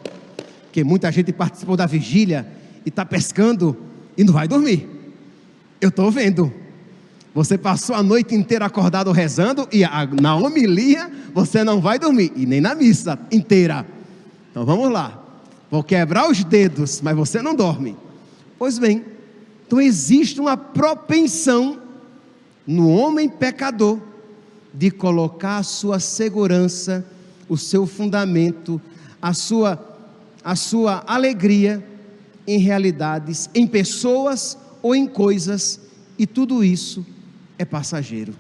porque 0.64 0.84
muita 0.84 1.12
gente 1.12 1.34
participou 1.34 1.76
da 1.76 1.86
vigília 1.86 2.48
e 2.86 2.90
está 2.90 3.06
pescando 3.06 3.76
e 4.18 4.24
não 4.24 4.34
vai 4.34 4.48
dormir. 4.48 4.88
Eu 5.80 5.90
estou 5.90 6.10
vendo. 6.10 6.54
Você 7.34 7.58
passou 7.58 7.96
a 7.96 8.04
noite 8.04 8.36
inteira 8.36 8.66
acordado 8.66 9.12
rezando 9.12 9.68
e 9.72 9.84
na 10.22 10.36
homilia 10.36 11.12
você 11.34 11.64
não 11.64 11.80
vai 11.80 11.98
dormir, 11.98 12.32
e 12.36 12.46
nem 12.46 12.60
na 12.60 12.76
missa 12.76 13.18
inteira. 13.32 13.86
Então 14.50 14.66
vamos 14.66 14.92
lá. 14.92 15.18
Vou 15.70 15.84
quebrar 15.84 16.30
os 16.30 16.44
dedos, 16.44 17.02
mas 17.02 17.16
você 17.16 17.42
não 17.42 17.56
dorme. 17.56 17.96
Pois 18.60 18.78
bem, 18.78 19.06
então 19.66 19.80
existe 19.80 20.40
uma 20.40 20.58
propensão 20.58 21.80
no 22.68 22.90
homem 22.90 23.30
pecador 23.30 24.00
de 24.74 24.92
colocar 24.92 25.58
a 25.58 25.64
sua 25.64 26.00
segurança 26.00 27.06
o 27.52 27.58
seu 27.58 27.86
fundamento, 27.86 28.82
a 29.22 29.34
sua, 29.34 29.78
a 30.42 30.56
sua 30.56 31.04
alegria 31.06 31.86
em 32.48 32.58
realidades, 32.58 33.50
em 33.54 33.68
pessoas 33.68 34.58
ou 34.82 34.96
em 34.96 35.06
coisas, 35.06 35.82
e 36.18 36.26
tudo 36.26 36.64
isso 36.64 37.06
é 37.60 37.66
passageiro. 37.66 38.34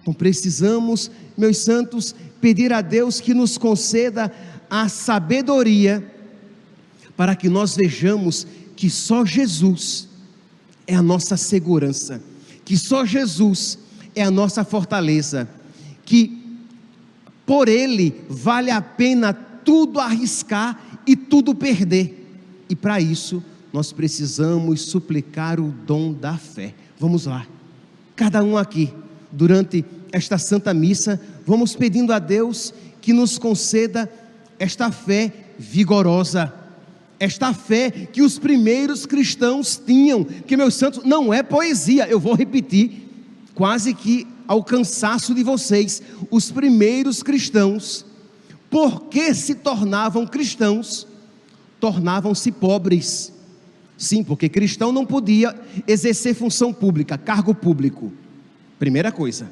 Então 0.00 0.14
precisamos, 0.14 1.10
meus 1.36 1.58
santos, 1.58 2.14
pedir 2.40 2.72
a 2.72 2.80
Deus 2.80 3.20
que 3.20 3.34
nos 3.34 3.58
conceda 3.58 4.32
a 4.70 4.88
sabedoria 4.88 6.08
para 7.16 7.34
que 7.34 7.48
nós 7.48 7.74
vejamos 7.74 8.46
que 8.76 8.88
só 8.88 9.24
Jesus 9.24 10.08
é 10.86 10.94
a 10.94 11.02
nossa 11.02 11.36
segurança, 11.36 12.22
que 12.64 12.76
só 12.78 13.04
Jesus 13.04 13.80
é 14.14 14.22
a 14.22 14.30
nossa 14.30 14.62
fortaleza, 14.62 15.48
que 16.04 16.43
por 17.46 17.68
ele 17.68 18.22
vale 18.28 18.70
a 18.70 18.80
pena 18.80 19.32
tudo 19.32 20.00
arriscar 20.00 20.78
e 21.06 21.16
tudo 21.16 21.54
perder. 21.54 22.22
E 22.68 22.74
para 22.74 23.00
isso, 23.00 23.42
nós 23.72 23.92
precisamos 23.92 24.82
suplicar 24.82 25.60
o 25.60 25.74
dom 25.86 26.12
da 26.12 26.36
fé. 26.36 26.74
Vamos 26.98 27.26
lá. 27.26 27.46
Cada 28.16 28.42
um 28.42 28.56
aqui, 28.56 28.92
durante 29.32 29.84
esta 30.12 30.38
santa 30.38 30.72
missa, 30.72 31.20
vamos 31.46 31.74
pedindo 31.74 32.12
a 32.12 32.18
Deus 32.18 32.72
que 33.00 33.12
nos 33.12 33.36
conceda 33.36 34.10
esta 34.58 34.90
fé 34.90 35.32
vigorosa, 35.58 36.52
esta 37.18 37.52
fé 37.52 37.90
que 37.90 38.22
os 38.22 38.38
primeiros 38.38 39.06
cristãos 39.06 39.76
tinham, 39.76 40.24
que 40.24 40.56
meus 40.56 40.74
santos 40.74 41.04
não 41.04 41.34
é 41.34 41.42
poesia, 41.42 42.06
eu 42.08 42.20
vou 42.20 42.34
repetir, 42.34 43.08
quase 43.54 43.92
que 43.92 44.26
ao 44.46 44.62
cansaço 44.62 45.34
de 45.34 45.42
vocês, 45.42 46.02
os 46.30 46.50
primeiros 46.50 47.22
cristãos, 47.22 48.04
porque 48.70 49.34
se 49.34 49.54
tornavam 49.54 50.26
cristãos, 50.26 51.06
tornavam-se 51.80 52.50
pobres. 52.52 53.32
Sim, 53.96 54.24
porque 54.24 54.48
cristão 54.48 54.92
não 54.92 55.06
podia 55.06 55.54
exercer 55.86 56.34
função 56.34 56.72
pública, 56.72 57.16
cargo 57.16 57.54
público. 57.54 58.12
Primeira 58.78 59.12
coisa. 59.12 59.50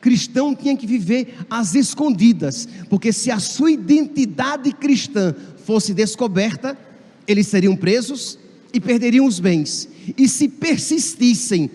Cristão 0.00 0.54
tinha 0.54 0.76
que 0.76 0.86
viver 0.86 1.34
às 1.48 1.74
escondidas, 1.74 2.68
porque 2.90 3.12
se 3.12 3.30
a 3.30 3.38
sua 3.38 3.72
identidade 3.72 4.70
cristã 4.72 5.34
fosse 5.64 5.94
descoberta, 5.94 6.78
eles 7.26 7.46
seriam 7.46 7.74
presos 7.74 8.38
e 8.72 8.78
perderiam 8.78 9.26
os 9.26 9.40
bens. 9.40 9.88
E 10.16 10.28
se 10.28 10.48
persistissem 10.48 11.70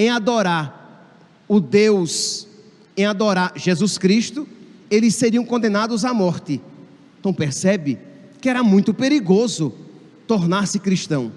em 0.00 0.08
adorar 0.08 1.12
o 1.46 1.60
Deus, 1.60 2.48
em 2.96 3.04
adorar 3.04 3.52
Jesus 3.54 3.98
Cristo, 3.98 4.48
eles 4.90 5.14
seriam 5.14 5.44
condenados 5.44 6.06
à 6.06 6.14
morte. 6.14 6.58
Então 7.18 7.34
percebe 7.34 7.98
que 8.40 8.48
era 8.48 8.62
muito 8.62 8.94
perigoso 8.94 9.74
tornar-se 10.26 10.78
cristão. 10.78 11.30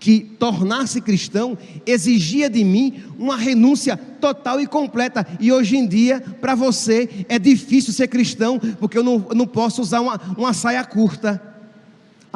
Que 0.00 0.20
tornar-se 0.20 0.98
cristão 1.02 1.58
exigia 1.84 2.48
de 2.48 2.64
mim 2.64 3.02
uma 3.18 3.36
renúncia 3.36 3.98
total 3.98 4.62
e 4.62 4.66
completa. 4.66 5.26
E 5.38 5.52
hoje 5.52 5.76
em 5.76 5.86
dia, 5.86 6.22
para 6.40 6.54
você, 6.54 7.26
é 7.28 7.38
difícil 7.38 7.92
ser 7.92 8.08
cristão, 8.08 8.58
porque 8.80 8.96
eu 8.96 9.04
não, 9.04 9.26
eu 9.28 9.34
não 9.34 9.46
posso 9.46 9.82
usar 9.82 10.00
uma, 10.00 10.18
uma 10.38 10.54
saia 10.54 10.82
curta 10.84 11.53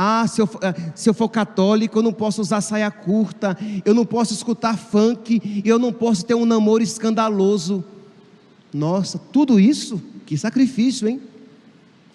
ah, 0.01 0.25
se 0.29 0.41
eu, 0.41 0.49
eh, 0.63 0.93
se 0.95 1.11
eu 1.11 1.13
for 1.13 1.29
católico, 1.29 1.99
eu 1.99 2.03
não 2.05 2.13
posso 2.13 2.41
usar 2.41 2.61
saia 2.61 2.89
curta, 2.89 3.59
eu 3.85 3.93
não 3.93 4.07
posso 4.07 4.33
escutar 4.33 4.79
funk, 4.79 5.61
eu 5.65 5.77
não 5.77 5.93
posso 5.93 6.25
ter 6.25 6.35
um 6.35 6.47
namoro 6.47 6.85
escandaloso. 6.85 7.83
Nossa, 8.73 9.19
tudo 9.19 9.59
isso, 9.59 10.01
que 10.25 10.39
sacrifício, 10.39 11.09
hein? 11.09 11.21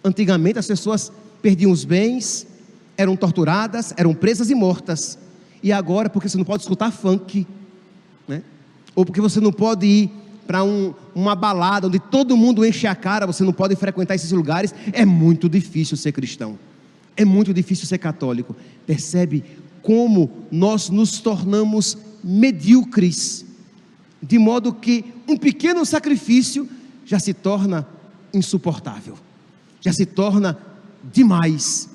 Antigamente 0.02 0.58
as 0.58 0.66
pessoas 0.66 1.12
perdiam 1.42 1.72
os 1.72 1.84
bens, 1.84 2.48
eram 2.96 3.18
torturadas, 3.18 3.94
eram 3.98 4.14
presas 4.14 4.50
e 4.50 4.56
mortas. 4.56 5.20
E 5.62 5.74
agora, 5.74 6.10
porque 6.10 6.30
você 6.30 6.38
não 6.38 6.46
pode 6.46 6.64
escutar 6.64 6.90
funk, 6.90 7.46
né? 8.26 8.44
ou 8.96 9.04
porque 9.04 9.20
você 9.20 9.42
não 9.42 9.52
pode 9.52 9.86
ir 9.86 10.12
para 10.48 10.64
um, 10.64 10.94
uma 11.14 11.36
balada 11.36 11.88
onde 11.88 12.00
todo 12.00 12.38
mundo 12.38 12.66
enche 12.66 12.88
a 12.88 12.96
cara, 12.96 13.28
você 13.28 13.44
não 13.44 13.52
pode 13.52 13.76
frequentar 13.76 14.16
esses 14.16 14.32
lugares, 14.32 14.74
é 14.94 15.04
muito 15.04 15.50
difícil 15.50 15.98
ser 15.98 16.14
cristão. 16.14 16.58
É 17.16 17.24
muito 17.24 17.54
difícil 17.54 17.86
ser 17.86 17.98
católico. 17.98 18.56
Percebe 18.86 19.44
como 19.82 20.32
nós 20.52 20.90
nos 20.90 21.20
tornamos 21.20 21.98
medíocres, 22.24 23.46
de 24.22 24.40
modo 24.40 24.74
que 24.74 25.04
um 25.28 25.38
pequeno 25.38 25.86
sacrifício 25.86 26.68
já 27.06 27.20
se 27.20 27.34
torna 27.34 27.88
insuportável, 28.34 29.16
já 29.82 29.92
se 29.92 30.06
torna 30.06 30.58
demais. 31.12 31.90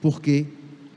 Por 0.00 0.20
quê? 0.20 0.46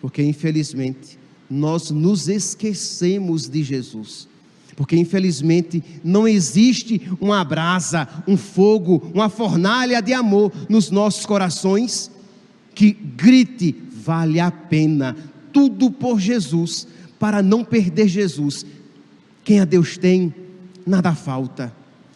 Porque 0.01 0.21
infelizmente 0.21 1.17
nós 1.49 1.89
nos 1.89 2.27
esquecemos 2.27 3.47
de 3.47 3.63
Jesus. 3.63 4.27
Porque 4.75 4.95
infelizmente 4.97 5.83
não 6.03 6.27
existe 6.27 7.01
uma 7.21 7.43
brasa, 7.43 8.07
um 8.27 8.35
fogo, 8.35 9.09
uma 9.13 9.29
fornalha 9.29 10.01
de 10.01 10.13
amor 10.13 10.51
nos 10.67 10.89
nossos 10.89 11.25
corações 11.25 12.11
que 12.73 12.91
grite: 12.91 13.75
vale 13.91 14.39
a 14.39 14.51
pena, 14.51 15.15
tudo 15.51 15.91
por 15.91 16.19
Jesus, 16.19 16.87
para 17.19 17.41
não 17.41 17.63
perder 17.63 18.07
Jesus. 18.07 18.65
Quem 19.43 19.59
a 19.59 19.65
Deus 19.65 19.97
tem, 19.97 20.33
nada 20.85 21.13
falta. 21.13 21.73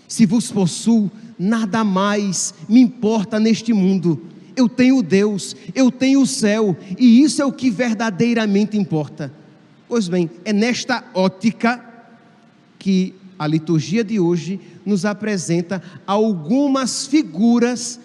Se 0.07 0.25
vos 0.25 0.51
possuo, 0.51 1.11
nada 1.37 1.83
mais 1.83 2.53
me 2.67 2.81
importa 2.81 3.39
neste 3.39 3.73
mundo. 3.73 4.21
Eu 4.55 4.67
tenho 4.67 5.03
Deus, 5.03 5.55
eu 5.75 5.91
tenho 5.91 6.21
o 6.21 6.27
céu, 6.27 6.75
e 6.97 7.21
isso 7.21 7.41
é 7.41 7.45
o 7.45 7.51
que 7.51 7.69
verdadeiramente 7.69 8.77
importa. 8.77 9.31
Pois 9.87 10.07
bem, 10.07 10.29
é 10.43 10.51
nesta 10.51 11.03
ótica 11.13 11.83
que 12.79 13.13
a 13.37 13.45
liturgia 13.45 14.03
de 14.03 14.19
hoje 14.19 14.59
nos 14.85 15.05
apresenta 15.05 15.81
algumas 16.05 17.05
figuras 17.05 17.99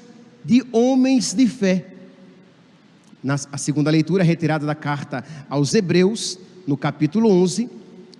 de 0.44 0.62
homens 0.72 1.32
de 1.32 1.46
fé. 1.46 1.91
Na 3.22 3.36
a 3.52 3.58
segunda 3.58 3.90
leitura, 3.90 4.24
retirada 4.24 4.66
da 4.66 4.74
carta 4.74 5.24
aos 5.48 5.74
Hebreus, 5.74 6.38
no 6.66 6.76
capítulo 6.76 7.28
11, 7.30 7.70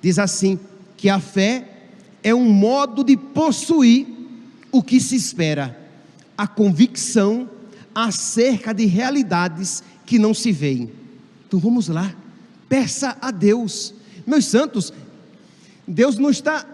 diz 0.01 0.19
assim: 0.19 0.59
que 0.97 1.09
a 1.09 1.19
fé 1.19 1.69
é 2.23 2.33
um 2.33 2.49
modo 2.49 3.03
de 3.03 3.17
possuir 3.17 4.07
o 4.71 4.83
que 4.83 5.01
se 5.01 5.17
espera, 5.17 5.77
a 6.39 6.47
convicção 6.47 7.51
acerca 7.95 8.73
de 8.73 8.87
realidades 8.87 9.83
que 10.07 10.19
não 10.19 10.33
se 10.33 10.53
veem. 10.53 10.93
Então 11.47 11.59
vamos 11.59 11.89
lá, 11.89 12.15
peça 12.69 13.17
a 13.21 13.31
Deus, 13.31 13.93
meus 14.27 14.47
santos, 14.47 14.93
Deus 15.87 16.17
não 16.17 16.31
está, 16.31 16.65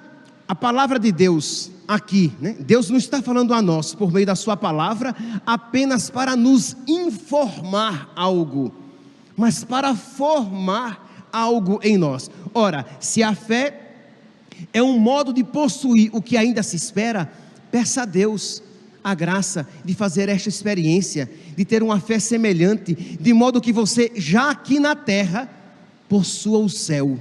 a 0.47 0.55
palavra 0.55 0.99
de 0.99 1.11
Deus 1.11 1.71
aqui, 1.89 2.31
né? 2.39 2.55
Deus 2.61 2.91
não 2.91 2.99
está 2.99 3.23
falando 3.23 3.55
a 3.55 3.63
nós 3.63 3.95
por 3.95 4.13
meio 4.13 4.27
da 4.27 4.37
Sua 4.37 4.57
palavra 4.57 5.17
apenas 5.47 6.11
para 6.11 6.37
nos 6.37 6.77
informar 6.87 8.13
algo, 8.15 8.71
mas 9.35 9.65
para 9.65 9.95
formar 9.95 11.27
algo 11.33 11.81
em 11.83 11.97
nós. 11.97 12.31
Ora, 12.53 12.85
se 13.01 13.23
a 13.23 13.35
fé 13.35 13.89
é 14.73 14.83
um 14.83 14.99
modo 14.99 15.33
de 15.33 15.43
possuir 15.43 16.11
o 16.13 16.21
que 16.21 16.37
ainda 16.37 16.63
se 16.63 16.77
espera, 16.77 17.33
peça 17.71 18.03
a 18.03 18.05
Deus 18.05 18.63
a 19.03 19.15
graça 19.15 19.67
de 19.85 19.95
fazer 19.95 20.29
esta 20.29 20.49
experiência, 20.49 21.31
de 21.57 21.65
ter 21.65 21.83
uma 21.83 21.99
fé 22.01 22.19
semelhante, 22.19 22.95
de 22.95 23.33
modo 23.33 23.61
que 23.61 23.73
você, 23.73 24.13
já 24.15 24.51
aqui 24.51 24.79
na 24.79 24.95
terra, 24.95 25.49
possua 26.09 26.59
o 26.59 26.69
céu, 26.69 27.19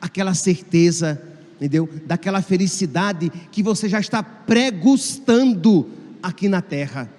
aquela 0.00 0.34
certeza, 0.34 1.20
entendeu? 1.58 1.88
Daquela 2.06 2.40
felicidade 2.40 3.30
que 3.50 3.62
você 3.62 3.88
já 3.88 4.00
está 4.00 4.22
pregustando 4.22 5.88
aqui 6.22 6.48
na 6.48 6.62
terra. 6.62 7.10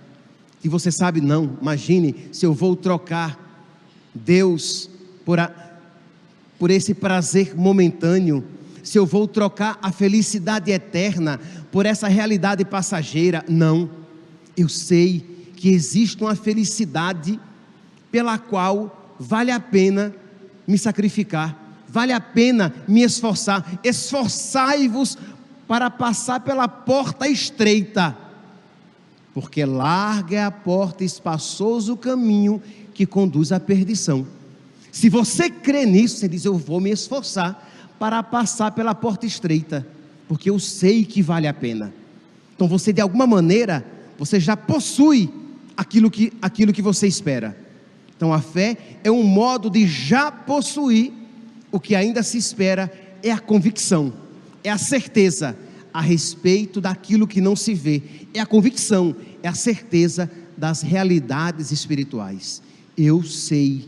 E 0.64 0.68
você 0.68 0.92
sabe, 0.92 1.22
não, 1.22 1.58
imagine 1.62 2.16
se 2.32 2.46
eu 2.46 2.54
vou 2.54 2.76
trocar 2.76 3.38
Deus 4.14 4.90
por, 5.24 5.40
a, 5.40 5.52
por 6.58 6.72
esse 6.72 6.94
prazer 6.94 7.56
momentâneo 7.56 8.44
se 8.82 8.98
eu 8.98 9.06
vou 9.06 9.28
trocar 9.28 9.78
a 9.82 9.92
felicidade 9.92 10.72
eterna 10.72 11.40
por 11.72 11.86
essa 11.86 12.08
realidade 12.08 12.66
passageira. 12.66 13.46
Não. 13.48 13.90
Eu 14.58 14.68
sei 14.68 15.52
que 15.56 15.70
existe 15.70 16.24
uma 16.24 16.36
felicidade 16.36 17.40
pela 18.12 18.38
qual 18.38 19.16
vale 19.20 19.52
a 19.52 19.60
pena 19.60 20.16
me 20.68 20.78
sacrificar, 20.78 21.56
vale 21.92 22.14
a 22.14 22.20
pena 22.20 22.74
me 22.88 23.02
esforçar. 23.02 23.80
Esforçai-vos 23.84 25.18
para 25.68 25.90
passar 25.90 26.40
pela 26.40 26.68
porta 26.68 27.28
estreita, 27.28 28.18
porque 29.34 29.64
larga 29.66 30.36
é 30.38 30.44
a 30.44 30.52
porta, 30.52 31.04
espaçoso 31.04 31.94
o 31.94 31.98
caminho 31.98 32.62
que 32.94 33.06
conduz 33.06 33.52
à 33.52 33.60
perdição. 33.60 34.26
Se 34.92 35.10
você 35.10 35.50
crê 35.50 35.86
nisso, 35.86 36.18
você 36.18 36.28
diz: 36.28 36.46
Eu 36.46 36.58
vou 36.58 36.82
me 36.82 36.90
esforçar 36.90 37.68
para 38.00 38.24
passar 38.24 38.72
pela 38.72 38.96
porta 38.96 39.26
estreita, 39.26 39.86
porque 40.28 40.50
eu 40.50 40.60
sei 40.60 41.06
que 41.06 41.22
vale 41.22 41.48
a 41.48 41.54
pena. 41.54 41.94
Então 42.56 42.68
você 42.68 42.92
de 42.92 43.02
alguma 43.02 43.28
maneira, 43.28 43.86
você 44.18 44.40
já 44.40 44.58
possui 44.58 45.32
aquilo 45.78 46.10
que, 46.12 46.34
aquilo 46.42 46.74
que 46.74 46.82
você 46.82 47.08
espera. 47.08 47.58
Então 48.16 48.34
a 48.34 48.42
fé 48.42 48.78
é 49.04 49.10
um 49.10 49.24
modo 49.24 49.70
de 49.70 49.88
já 49.88 50.32
possuir 50.32 51.14
o 51.72 51.80
que 51.80 51.96
ainda 51.96 52.24
se 52.24 52.38
espera, 52.38 52.92
é 53.22 53.32
a 53.32 53.40
convicção, 53.40 54.14
é 54.64 54.70
a 54.70 54.78
certeza 54.78 55.58
a 55.94 56.02
respeito 56.02 56.80
daquilo 56.80 57.28
que 57.28 57.42
não 57.42 57.56
se 57.56 57.74
vê, 57.74 58.02
é 58.34 58.40
a 58.40 58.46
convicção, 58.46 59.16
é 59.42 59.48
a 59.48 59.54
certeza 59.54 60.30
das 60.58 60.82
realidades 60.82 61.72
espirituais. 61.72 62.62
Eu 62.98 63.24
sei. 63.24 63.88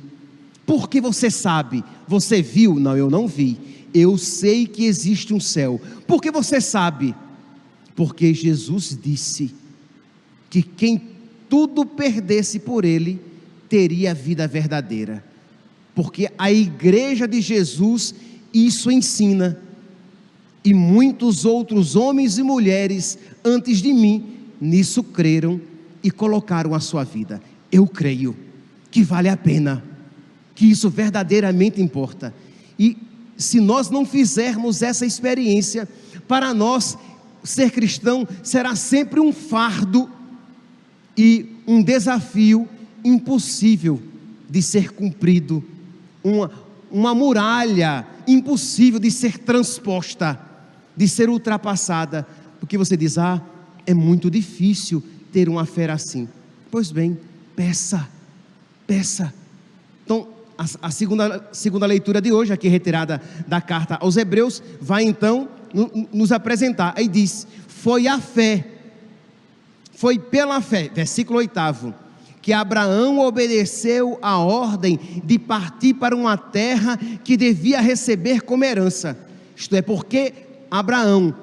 Porque 0.65 1.01
você 1.01 1.29
sabe? 1.29 1.83
Você 2.07 2.41
viu? 2.41 2.79
Não, 2.79 2.97
eu 2.97 3.09
não 3.09 3.27
vi 3.27 3.71
eu 3.93 4.17
sei 4.17 4.65
que 4.65 4.85
existe 4.85 5.33
um 5.33 5.39
céu. 5.39 5.79
Por 6.07 6.21
que 6.21 6.31
você 6.31 6.61
sabe? 6.61 7.13
Porque 7.95 8.33
Jesus 8.33 8.97
disse 9.01 9.53
que 10.49 10.61
quem 10.61 11.01
tudo 11.49 11.85
perdesse 11.85 12.59
por 12.59 12.85
ele 12.85 13.19
teria 13.69 14.13
vida 14.13 14.47
verdadeira. 14.47 15.23
Porque 15.93 16.29
a 16.37 16.51
igreja 16.51 17.27
de 17.27 17.41
Jesus 17.41 18.13
isso 18.53 18.91
ensina. 18.91 19.59
E 20.63 20.73
muitos 20.73 21.43
outros 21.45 21.95
homens 21.95 22.37
e 22.37 22.43
mulheres 22.43 23.17
antes 23.43 23.79
de 23.79 23.93
mim 23.93 24.37
nisso 24.59 25.03
creram 25.03 25.59
e 26.03 26.11
colocaram 26.11 26.73
a 26.75 26.79
sua 26.79 27.03
vida. 27.03 27.41
Eu 27.71 27.87
creio 27.87 28.35
que 28.91 29.01
vale 29.01 29.29
a 29.29 29.37
pena, 29.37 29.83
que 30.53 30.65
isso 30.65 30.89
verdadeiramente 30.89 31.81
importa. 31.81 32.33
E 32.77 32.97
se 33.37 33.59
nós 33.59 33.89
não 33.89 34.05
fizermos 34.05 34.81
essa 34.81 35.05
experiência, 35.05 35.87
para 36.27 36.53
nós 36.53 36.97
ser 37.43 37.71
cristão 37.71 38.27
será 38.43 38.75
sempre 38.75 39.19
um 39.19 39.33
fardo 39.33 40.09
e 41.17 41.47
um 41.65 41.81
desafio 41.81 42.67
impossível 43.03 44.01
de 44.49 44.61
ser 44.61 44.91
cumprido, 44.91 45.63
uma, 46.23 46.51
uma 46.91 47.15
muralha 47.15 48.05
impossível 48.27 48.99
de 48.99 49.09
ser 49.09 49.37
transposta, 49.39 50.39
de 50.95 51.07
ser 51.07 51.29
ultrapassada, 51.29 52.27
porque 52.59 52.77
você 52.77 52.95
diz: 52.95 53.17
ah, 53.17 53.41
é 53.85 53.93
muito 53.93 54.29
difícil 54.29 55.03
ter 55.31 55.49
uma 55.49 55.65
fé 55.65 55.89
assim. 55.89 56.27
Pois 56.69 56.91
bem, 56.91 57.17
peça, 57.55 58.07
peça. 58.85 59.33
Então, 60.03 60.27
a, 60.57 60.87
a, 60.87 60.91
segunda, 60.91 61.49
segunda 61.51 61.85
leitura 61.85 62.21
de 62.21 62.31
hoje, 62.31 62.53
aqui 62.53 62.67
retirada 62.67 63.21
da 63.47 63.59
carta 63.59 63.97
aos 63.99 64.17
Hebreus, 64.17 64.61
vai 64.79 65.03
então 65.03 65.49
no, 65.73 66.07
nos 66.13 66.31
apresentar. 66.31 66.93
Aí 66.95 67.07
diz: 67.07 67.47
Foi 67.67 68.07
a 68.07 68.19
fé, 68.19 68.65
foi 69.93 70.19
pela 70.19 70.61
fé, 70.61 70.89
versículo 70.93 71.39
8, 71.39 71.57
que 72.41 72.51
Abraão 72.51 73.19
obedeceu 73.19 74.17
a 74.21 74.37
ordem 74.37 74.99
de 75.23 75.37
partir 75.37 75.93
para 75.93 76.15
uma 76.15 76.37
terra 76.37 76.97
que 77.23 77.37
devia 77.37 77.79
receber 77.79 78.41
como 78.41 78.63
herança. 78.63 79.17
Isto 79.55 79.75
é, 79.75 79.81
porque 79.81 80.33
Abraão 80.69 81.35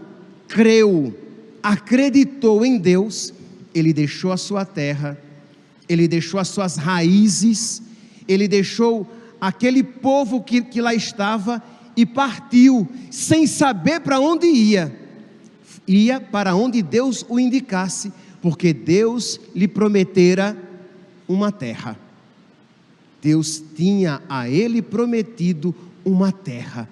creu, 0.49 1.17
acreditou 1.63 2.65
em 2.65 2.79
Deus, 2.79 3.33
ele 3.73 3.93
deixou 3.93 4.33
a 4.33 4.37
sua 4.37 4.65
terra, 4.65 5.17
ele 5.89 6.09
deixou 6.09 6.41
as 6.41 6.49
suas 6.49 6.77
raízes, 6.77 7.81
ele 8.27 8.49
deixou 8.49 9.07
aquele 9.41 9.85
povo 9.85 10.43
que, 10.43 10.63
que 10.63 10.81
lá 10.81 10.95
estava 10.95 11.63
e 11.97 12.05
partiu, 12.05 12.89
sem 13.11 13.47
saber 13.47 14.01
para 14.01 14.19
onde 14.19 14.47
ia. 14.47 14.95
Ia 15.87 16.21
para 16.21 16.55
onde 16.55 16.83
Deus 16.83 17.25
o 17.29 17.39
indicasse, 17.39 18.13
porque 18.43 18.73
Deus 18.73 19.41
lhe 19.55 19.67
prometera 19.67 20.68
uma 21.29 21.53
terra. 21.53 21.97
Deus 23.23 23.63
tinha 23.77 24.23
a 24.29 24.49
ele 24.49 24.81
prometido 24.81 25.75
uma 26.05 26.33
terra. 26.33 26.89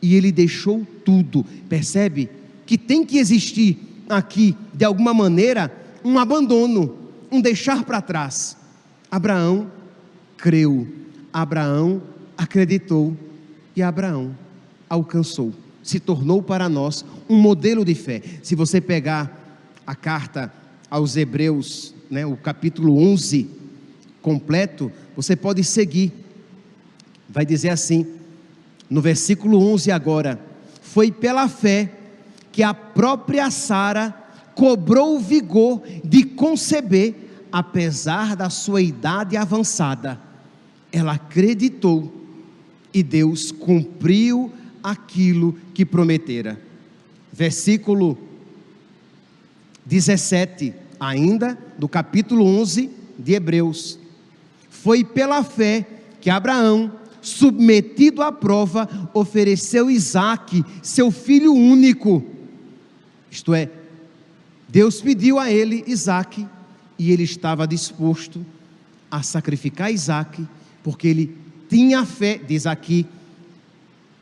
e 0.00 0.14
ele 0.14 0.30
deixou 0.30 0.86
tudo. 1.04 1.44
Percebe 1.68 2.30
que 2.64 2.78
tem 2.78 3.04
que 3.04 3.18
existir 3.18 4.04
aqui, 4.08 4.56
de 4.72 4.84
alguma 4.84 5.12
maneira, 5.12 5.74
um 6.04 6.18
abandono, 6.20 6.96
um 7.32 7.40
deixar 7.40 7.84
para 7.84 8.00
trás. 8.00 8.56
Abraão 9.10 9.70
creu, 10.36 10.86
Abraão 11.32 12.00
acreditou 12.36 13.16
e 13.74 13.82
Abraão 13.82 14.36
alcançou, 14.88 15.52
se 15.82 15.98
tornou 15.98 16.42
para 16.42 16.68
nós 16.68 17.04
um 17.28 17.36
modelo 17.36 17.84
de 17.84 17.94
fé. 17.94 18.22
Se 18.42 18.54
você 18.54 18.80
pegar 18.80 19.60
a 19.86 19.94
carta 19.94 20.52
aos 20.90 21.16
Hebreus, 21.16 21.94
né, 22.10 22.24
o 22.24 22.36
capítulo 22.36 22.98
11 22.98 23.50
completo, 24.22 24.90
você 25.16 25.34
pode 25.34 25.62
seguir. 25.64 26.12
Vai 27.28 27.44
dizer 27.44 27.70
assim: 27.70 28.06
no 28.88 29.00
versículo 29.00 29.58
11 29.72 29.90
agora, 29.90 30.40
foi 30.80 31.12
pela 31.12 31.48
fé 31.48 31.92
que 32.50 32.62
a 32.62 32.72
própria 32.72 33.50
Sara 33.50 34.14
cobrou 34.54 35.16
o 35.16 35.20
vigor 35.20 35.82
de 36.04 36.24
conceber, 36.24 37.14
apesar 37.52 38.34
da 38.34 38.50
sua 38.50 38.82
idade 38.82 39.36
avançada. 39.36 40.20
Ela 40.90 41.12
acreditou 41.12 42.12
e 42.92 43.02
Deus 43.02 43.52
cumpriu 43.52 44.52
aquilo 44.82 45.56
que 45.74 45.84
prometera. 45.84 46.60
Versículo 47.32 48.18
17, 49.86 50.74
ainda 50.98 51.56
do 51.78 51.88
capítulo 51.88 52.44
11 52.44 52.90
de 53.18 53.34
Hebreus. 53.34 53.98
Foi 54.82 55.02
pela 55.04 55.42
fé 55.42 55.86
que 56.20 56.30
Abraão, 56.30 56.92
submetido 57.20 58.22
à 58.22 58.30
prova, 58.30 58.88
ofereceu 59.12 59.90
Isaque, 59.90 60.64
seu 60.82 61.10
filho 61.10 61.52
único. 61.52 62.24
Isto 63.30 63.54
é, 63.54 63.70
Deus 64.68 65.00
pediu 65.00 65.38
a 65.38 65.50
ele 65.50 65.84
Isaque 65.86 66.46
e 66.98 67.10
ele 67.10 67.24
estava 67.24 67.66
disposto 67.66 68.44
a 69.10 69.22
sacrificar 69.22 69.92
Isaque, 69.92 70.46
porque 70.82 71.08
ele 71.08 71.36
tinha 71.68 72.04
fé, 72.04 72.38
diz 72.38 72.66
aqui 72.66 73.06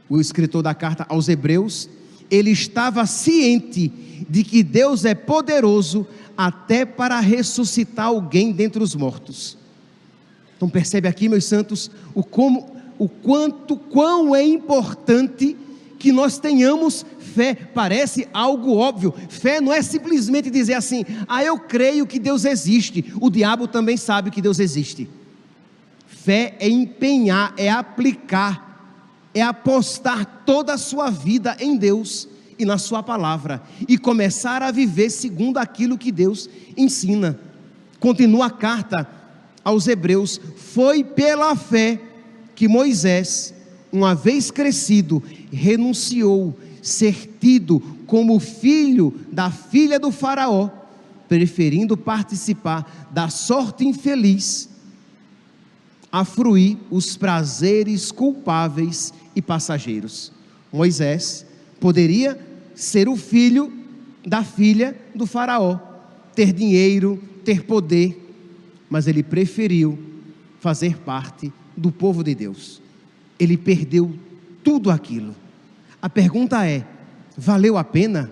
o 0.09 0.21
escritor 0.21 0.63
da 0.63 0.75
carta 0.75 1.05
aos 1.09 1.29
Hebreus, 1.29 1.89
ele 2.31 2.51
estava 2.51 3.05
ciente 3.07 3.93
de 4.29 4.43
que 4.43 4.63
Deus 4.63 5.05
é 5.05 5.15
poderoso 5.15 6.07
até 6.37 6.85
para 6.85 7.21
ressuscitar 7.21 8.07
alguém 8.07 8.53
dentre 8.53 8.83
os 8.83 8.95
mortos. 8.95 9.66
Então 10.57 10.69
percebe 10.69 11.07
aqui, 11.07 11.29
meus 11.29 11.45
santos, 11.45 11.91
o 12.15 12.23
como 12.23 12.77
o 12.99 13.09
quanto, 13.09 13.77
quão 13.77 14.35
é 14.35 14.43
importante 14.43 15.57
que 15.99 16.11
nós 16.13 16.39
tenhamos 16.39 17.05
fé. 17.35 17.55
Parece 17.55 18.27
algo 18.33 18.77
óbvio. 18.77 19.15
Fé 19.29 19.61
não 19.61 19.73
é 19.73 19.83
simplesmente 19.83 20.51
dizer 20.51 20.75
assim: 20.75 21.05
"Ah, 21.29 21.45
eu 21.45 21.59
creio 21.59 22.07
que 22.07 22.19
Deus 22.19 22.45
existe". 22.45 23.13
O 23.21 23.31
diabo 23.31 23.69
também 23.69 23.97
sabe 23.97 24.31
que 24.31 24.41
Deus 24.41 24.59
existe. 24.59 25.09
Fé 26.07 26.57
é 26.59 26.69
empenhar, 26.69 27.53
é 27.57 27.71
aplicar, 27.71 28.91
é 29.35 29.43
apostar 29.43 30.43
toda 30.47 30.75
a 30.75 30.79
sua 30.79 31.11
vida 31.11 31.57
em 31.61 31.77
Deus 31.77 32.29
e 32.59 32.65
na 32.65 32.79
Sua 32.79 33.03
palavra 33.03 33.63
e 33.87 33.99
começar 33.99 34.63
a 34.63 34.71
viver 34.71 35.11
segundo 35.11 35.59
aquilo 35.59 35.99
que 35.99 36.11
Deus 36.11 36.49
ensina. 36.77 37.39
Continua 38.01 38.47
a 38.47 38.51
carta 38.51 39.07
aos 39.67 39.89
Hebreus: 39.89 40.41
Foi 40.55 41.03
pela 41.03 41.57
fé 41.57 42.01
que 42.55 42.69
Moisés, 42.69 43.53
uma 43.91 44.15
vez 44.15 44.49
crescido, 44.53 45.21
renunciou 45.53 46.57
ser 46.81 47.37
tido 47.41 47.81
como 48.07 48.39
filho 48.39 49.13
da 49.33 49.51
filha 49.51 49.99
do 49.99 50.13
Faraó, 50.13 50.71
preferindo 51.29 51.97
participar 51.97 53.09
da 53.11 53.29
sorte 53.29 53.85
infeliz 53.85 54.69
a 56.13 56.25
fruir 56.25 56.79
os 56.89 57.17
prazeres 57.17 58.13
culpáveis 58.13 59.13
e 59.35 59.43
passageiros. 59.43 60.33
Moisés 60.73 61.45
poderia 61.81 62.39
ser 62.77 63.09
o 63.09 63.17
filho 63.17 63.73
da 64.25 64.45
filha 64.45 64.97
do 65.13 65.27
Faraó, 65.27 65.79
ter 66.37 66.53
dinheiro, 66.53 67.21
ter 67.45 67.65
poder, 67.65 68.26
mas 68.89 69.07
ele 69.07 69.23
preferiu 69.23 69.99
fazer 70.61 70.99
parte 70.99 71.53
do 71.77 71.93
povo 71.93 72.23
de 72.23 72.35
Deus. 72.35 72.81
Ele 73.39 73.57
perdeu 73.57 74.19
tudo 74.65 74.91
aquilo. 74.91 75.35
A 76.01 76.09
pergunta 76.09 76.67
é: 76.67 76.87
valeu 77.37 77.77
a 77.77 77.85
pena? 77.85 78.31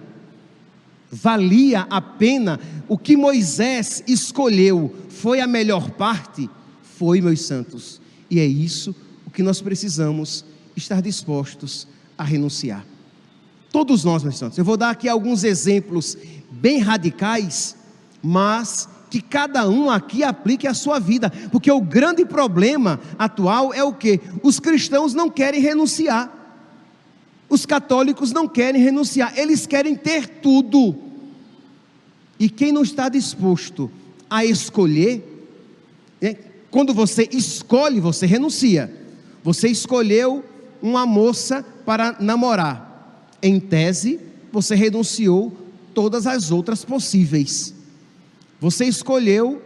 Valia 1.10 1.86
a 1.88 2.00
pena? 2.00 2.58
O 2.88 2.98
que 2.98 3.16
Moisés 3.16 4.02
escolheu 4.08 4.92
foi 5.08 5.40
a 5.40 5.46
melhor 5.46 5.90
parte? 5.90 6.50
Foi, 6.82 7.20
meus 7.20 7.42
santos. 7.42 8.00
E 8.28 8.40
é 8.40 8.44
isso 8.44 8.94
o 9.24 9.30
que 9.30 9.42
nós 9.42 9.60
precisamos 9.60 10.44
estar 10.76 11.00
dispostos 11.00 11.86
a 12.18 12.24
renunciar. 12.24 12.84
Todos 13.70 14.02
nós, 14.02 14.24
meus 14.24 14.38
santos. 14.38 14.58
Eu 14.58 14.64
vou 14.64 14.76
dar 14.76 14.90
aqui 14.90 15.08
alguns 15.08 15.44
exemplos 15.44 16.16
bem 16.50 16.78
radicais, 16.78 17.76
mas 18.22 18.88
que 19.14 19.22
cada 19.22 19.68
um 19.70 19.88
aqui 19.88 20.24
aplique 20.24 20.66
a 20.66 20.74
sua 20.74 20.98
vida, 20.98 21.30
porque 21.52 21.70
o 21.70 21.80
grande 21.80 22.24
problema 22.24 22.98
atual 23.16 23.72
é 23.72 23.80
o 23.80 23.92
que? 23.92 24.20
Os 24.42 24.58
cristãos 24.58 25.14
não 25.14 25.30
querem 25.30 25.60
renunciar, 25.60 26.32
os 27.48 27.64
católicos 27.64 28.32
não 28.32 28.48
querem 28.48 28.82
renunciar, 28.82 29.32
eles 29.38 29.68
querem 29.68 29.94
ter 29.94 30.26
tudo, 30.26 30.96
e 32.40 32.50
quem 32.50 32.72
não 32.72 32.82
está 32.82 33.08
disposto 33.08 33.88
a 34.28 34.44
escolher, 34.44 35.22
né? 36.20 36.34
quando 36.68 36.92
você 36.92 37.28
escolhe, 37.30 38.00
você 38.00 38.26
renuncia, 38.26 38.92
você 39.44 39.68
escolheu 39.68 40.44
uma 40.82 41.06
moça 41.06 41.64
para 41.86 42.16
namorar, 42.18 43.28
em 43.40 43.60
tese, 43.60 44.18
você 44.50 44.74
renunciou 44.74 45.52
todas 45.94 46.26
as 46.26 46.50
outras 46.50 46.84
possíveis. 46.84 47.73
Você 48.64 48.86
escolheu 48.86 49.60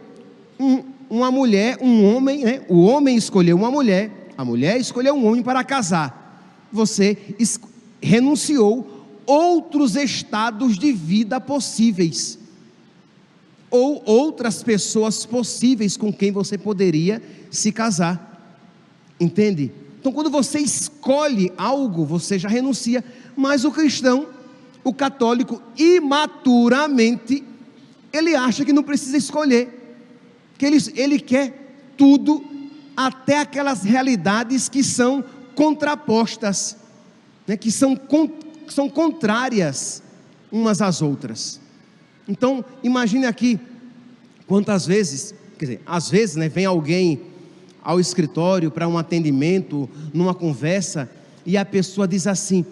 um, 0.59 0.83
uma 1.09 1.31
mulher, 1.31 1.77
um 1.79 2.03
homem, 2.03 2.43
né? 2.43 2.61
o 2.67 2.81
homem 2.81 3.15
escolheu 3.15 3.55
uma 3.55 3.71
mulher, 3.71 4.33
a 4.37 4.43
mulher 4.43 4.77
escolheu 4.77 5.15
um 5.15 5.25
homem 5.25 5.41
para 5.41 5.63
casar. 5.63 6.67
Você 6.69 7.17
renunciou 8.01 9.07
outros 9.25 9.95
estados 9.95 10.77
de 10.77 10.91
vida 10.91 11.39
possíveis, 11.39 12.37
ou 13.71 14.03
outras 14.05 14.61
pessoas 14.63 15.25
possíveis 15.25 15.95
com 15.95 16.11
quem 16.11 16.29
você 16.29 16.57
poderia 16.57 17.23
se 17.49 17.71
casar. 17.71 18.53
Entende? 19.17 19.71
Então, 19.97 20.11
quando 20.11 20.29
você 20.29 20.59
escolhe 20.59 21.53
algo, 21.57 22.03
você 22.03 22.37
já 22.37 22.49
renuncia. 22.49 23.01
Mas 23.33 23.63
o 23.63 23.71
cristão, 23.71 24.27
o 24.83 24.93
católico, 24.93 25.61
imaturamente, 25.77 27.45
ele 28.11 28.35
acha 28.35 28.65
que 28.65 28.73
não 28.73 28.83
precisa 28.83 29.17
escolher, 29.17 29.97
que 30.57 30.65
ele, 30.65 30.77
ele 30.95 31.19
quer 31.19 31.93
tudo, 31.97 32.43
até 32.95 33.39
aquelas 33.39 33.83
realidades 33.83 34.67
que 34.67 34.83
são 34.83 35.23
contrapostas, 35.55 36.77
né, 37.47 37.55
que 37.55 37.71
são, 37.71 37.95
con, 37.95 38.29
são 38.67 38.89
contrárias 38.89 40.03
umas 40.51 40.81
às 40.81 41.01
outras. 41.01 41.59
Então, 42.27 42.63
imagine 42.83 43.25
aqui 43.25 43.59
quantas 44.47 44.85
vezes, 44.85 45.33
quer 45.57 45.65
dizer, 45.65 45.81
às 45.85 46.09
vezes, 46.09 46.35
né, 46.35 46.49
vem 46.49 46.65
alguém 46.65 47.21
ao 47.81 47.99
escritório 47.99 48.69
para 48.69 48.87
um 48.87 48.97
atendimento, 48.97 49.89
numa 50.13 50.33
conversa, 50.33 51.09
e 51.45 51.57
a 51.57 51.65
pessoa 51.65 52.07
diz 52.07 52.27
assim: 52.27 52.65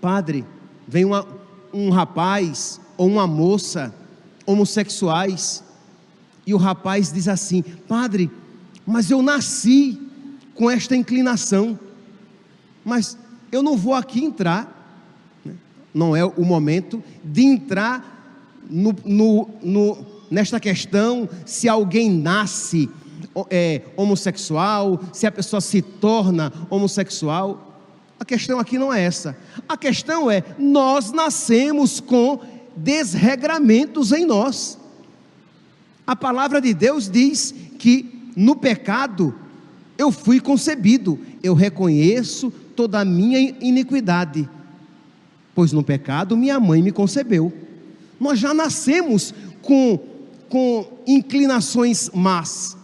Padre, 0.00 0.44
vem 0.86 1.04
uma, 1.04 1.26
um 1.72 1.90
rapaz 1.90 2.80
ou 2.96 3.06
uma 3.06 3.26
moça 3.26 3.94
homossexuais. 4.46 5.62
E 6.46 6.54
o 6.54 6.56
rapaz 6.56 7.12
diz 7.12 7.28
assim: 7.28 7.62
Padre, 7.62 8.30
mas 8.86 9.10
eu 9.10 9.22
nasci 9.22 10.00
com 10.54 10.70
esta 10.70 10.96
inclinação, 10.96 11.78
mas 12.84 13.16
eu 13.50 13.62
não 13.62 13.76
vou 13.76 13.94
aqui 13.94 14.24
entrar, 14.24 15.40
né? 15.44 15.54
não 15.94 16.16
é 16.16 16.24
o 16.24 16.44
momento 16.44 17.02
de 17.22 17.42
entrar 17.42 18.60
no, 18.68 18.94
no, 19.04 19.50
no, 19.62 20.06
nesta 20.30 20.58
questão 20.58 21.28
se 21.44 21.68
alguém 21.68 22.10
nasce 22.10 22.88
é, 23.50 23.82
homossexual, 23.96 25.00
se 25.12 25.26
a 25.26 25.32
pessoa 25.32 25.60
se 25.60 25.80
torna 25.80 26.52
homossexual. 26.68 27.68
A 28.18 28.24
questão 28.24 28.58
aqui 28.58 28.78
não 28.78 28.92
é 28.92 29.02
essa. 29.02 29.36
A 29.68 29.76
questão 29.76 30.30
é: 30.30 30.44
nós 30.58 31.12
nascemos 31.12 32.00
com 32.00 32.40
desregramentos 32.76 34.12
em 34.12 34.24
nós. 34.26 34.78
A 36.06 36.16
palavra 36.16 36.60
de 36.60 36.74
Deus 36.74 37.08
diz 37.08 37.54
que 37.78 38.30
no 38.36 38.56
pecado 38.56 39.34
eu 39.96 40.10
fui 40.10 40.40
concebido, 40.40 41.18
eu 41.42 41.54
reconheço 41.54 42.50
toda 42.74 43.00
a 43.00 43.04
minha 43.04 43.38
iniquidade, 43.60 44.48
pois 45.54 45.72
no 45.72 45.82
pecado 45.82 46.36
minha 46.36 46.58
mãe 46.58 46.82
me 46.82 46.90
concebeu. 46.90 47.52
Nós 48.18 48.38
já 48.38 48.54
nascemos 48.54 49.34
com, 49.60 49.98
com 50.48 50.86
inclinações 51.06 52.10
más, 52.14 52.76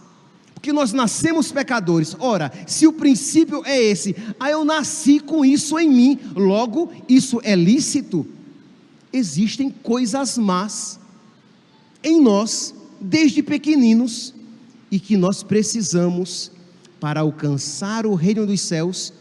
porque 0.53 0.71
nós 0.71 0.93
nascemos 0.93 1.51
pecadores. 1.51 2.15
Ora, 2.19 2.51
se 2.67 2.85
o 2.85 2.93
princípio 2.93 3.63
é 3.65 3.81
esse, 3.81 4.15
aí 4.39 4.51
eu 4.51 4.63
nasci 4.63 5.19
com 5.19 5.43
isso 5.43 5.79
em 5.79 5.89
mim, 5.89 6.19
logo 6.35 6.91
isso 7.07 7.39
é 7.43 7.55
lícito. 7.55 8.25
Existem 9.11 9.69
coisas 9.69 10.37
más 10.37 10.99
em 12.03 12.21
nós, 12.21 12.73
desde 12.99 13.41
pequeninos, 13.41 14.33
e 14.91 14.99
que 14.99 15.17
nós 15.17 15.43
precisamos, 15.43 16.51
para 16.99 17.21
alcançar 17.21 18.05
o 18.05 18.13
reino 18.13 18.45
dos 18.45 18.61
céus, 18.61 19.13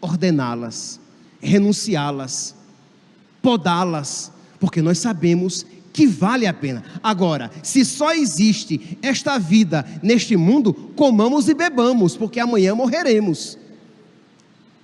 ordená-las, 0.00 1.00
renunciá-las, 1.40 2.54
podá-las, 3.42 4.32
porque 4.58 4.80
nós 4.80 4.98
sabemos 4.98 5.66
que 5.92 6.06
vale 6.06 6.46
a 6.46 6.54
pena. 6.54 6.84
Agora, 7.02 7.50
se 7.62 7.84
só 7.84 8.12
existe 8.12 8.98
esta 9.02 9.38
vida 9.38 9.84
neste 10.02 10.36
mundo, 10.36 10.72
comamos 10.94 11.48
e 11.48 11.54
bebamos, 11.54 12.16
porque 12.16 12.40
amanhã 12.40 12.74
morreremos. 12.74 13.58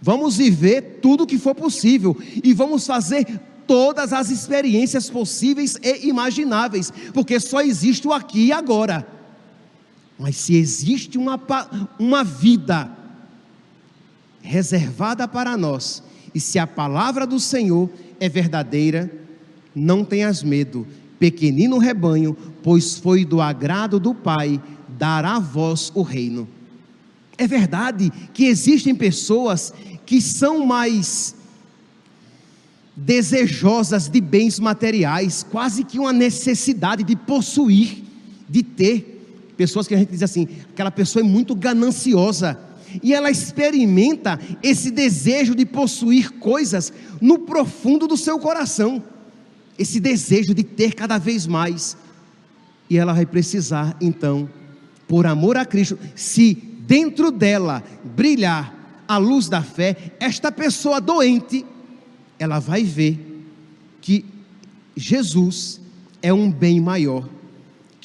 Vamos 0.03 0.37
viver 0.37 0.99
tudo 1.01 1.25
o 1.25 1.27
que 1.27 1.39
for 1.39 1.55
possível 1.55 2.17
e 2.43 2.53
vamos 2.53 2.87
fazer 2.87 3.41
todas 3.67 4.13
as 4.13 4.31
experiências 4.31 5.11
possíveis 5.11 5.77
e 5.83 6.09
imagináveis, 6.09 6.93
porque 7.13 7.39
só 7.41 7.61
existe 7.61 8.07
o 8.07 8.13
aqui 8.13 8.47
e 8.47 8.53
agora. 8.53 9.07
Mas 10.19 10.37
se 10.37 10.57
existe 10.57 11.19
uma, 11.19 11.41
uma 11.99 12.23
vida 12.23 12.91
reservada 14.41 15.27
para 15.27 15.57
nós, 15.57 16.03
e 16.35 16.41
se 16.41 16.59
a 16.59 16.67
palavra 16.67 17.27
do 17.27 17.41
Senhor 17.41 17.91
é 18.21 18.29
verdadeira, 18.29 19.11
não 19.75 20.05
tenhas 20.05 20.43
medo, 20.43 20.87
pequenino 21.19 21.79
rebanho, 21.79 22.37
pois 22.63 22.99
foi 22.99 23.25
do 23.25 23.41
agrado 23.41 23.99
do 23.99 24.15
Pai 24.15 24.61
dar 24.89 25.25
a 25.25 25.39
vós 25.39 25.91
o 25.95 26.03
reino. 26.03 26.49
É 27.37 27.47
verdade 27.47 28.13
que 28.33 28.45
existem 28.45 28.95
pessoas 28.95 29.73
que 30.07 30.21
são 30.21 30.65
mais 30.65 31.35
desejosas 32.97 34.09
de 34.09 34.21
bens 34.21 34.59
materiais, 34.61 35.45
quase 35.51 35.85
que 35.85 35.99
uma 35.99 36.13
necessidade 36.13 37.03
de 37.03 37.17
possuir, 37.17 38.05
de 38.49 38.63
ter. 38.63 39.53
Pessoas 39.57 39.87
que 39.87 39.95
a 39.95 39.99
gente 39.99 40.11
diz 40.11 40.23
assim, 40.23 40.49
aquela 40.71 40.91
pessoa 40.91 41.25
é 41.25 41.29
muito 41.29 41.55
gananciosa, 41.55 42.59
e 43.03 43.13
ela 43.13 43.31
experimenta 43.31 44.39
esse 44.63 44.91
desejo 44.91 45.55
de 45.55 45.67
possuir 45.67 46.31
coisas 46.33 46.93
no 47.21 47.41
profundo 47.41 48.07
do 48.07 48.17
seu 48.17 48.39
coração, 48.39 49.03
esse 49.79 49.99
desejo 49.99 50.55
de 50.55 50.63
ter 50.63 50.95
cada 50.95 51.19
vez 51.19 51.47
mais, 51.47 51.97
e 52.89 52.97
ela 52.97 53.13
vai 53.13 53.27
precisar 53.27 53.97
então, 54.01 54.49
por 55.09 55.27
amor 55.27 55.57
a 55.57 55.65
Cristo, 55.65 55.99
se 56.15 56.55
dentro 56.55 57.31
dela 57.33 57.83
brilhar 58.05 59.03
a 59.07 59.19
luz 59.19 59.49
da 59.49 59.63
fé, 59.63 60.15
esta 60.21 60.53
pessoa 60.53 61.01
doente, 61.01 61.65
ela 62.39 62.59
vai 62.59 62.85
ver 62.85 63.19
que 64.01 64.25
Jesus 64.97 65.81
é 66.23 66.33
um 66.33 66.51
bem 66.51 66.81
maior 66.81 67.29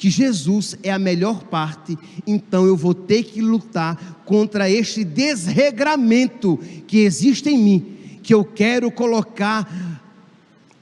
que 0.00 0.08
Jesus 0.08 0.78
é 0.82 0.90
a 0.90 0.98
melhor 0.98 1.42
parte, 1.42 1.98
então 2.26 2.64
eu 2.64 2.74
vou 2.74 2.94
ter 2.94 3.22
que 3.22 3.42
lutar 3.42 4.22
contra 4.24 4.70
este 4.70 5.04
desregramento 5.04 6.58
que 6.86 7.00
existe 7.00 7.50
em 7.50 7.58
mim, 7.58 7.98
que 8.22 8.32
eu 8.32 8.42
quero 8.42 8.90
colocar 8.90 10.00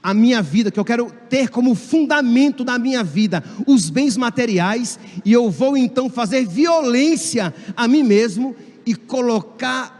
a 0.01 0.13
minha 0.13 0.41
vida, 0.41 0.71
que 0.71 0.79
eu 0.79 0.85
quero 0.85 1.11
ter 1.29 1.49
como 1.49 1.75
fundamento 1.75 2.63
da 2.63 2.79
minha 2.79 3.03
vida 3.03 3.43
os 3.67 3.89
bens 3.89 4.15
materiais, 4.15 4.97
e 5.25 5.33
eu 5.33 5.51
vou 5.51 5.75
então 5.75 6.09
fazer 6.09 6.47
violência 6.47 7.53
a 7.75 7.89
mim 7.89 8.03
mesmo 8.03 8.55
e 8.85 8.95
colocar 8.95 9.99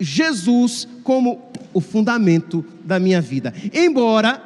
Jesus 0.00 0.88
como 1.02 1.36
o 1.74 1.80
fundamento 1.80 2.64
da 2.84 2.98
minha 2.98 3.20
vida. 3.20 3.52
Embora 3.74 4.42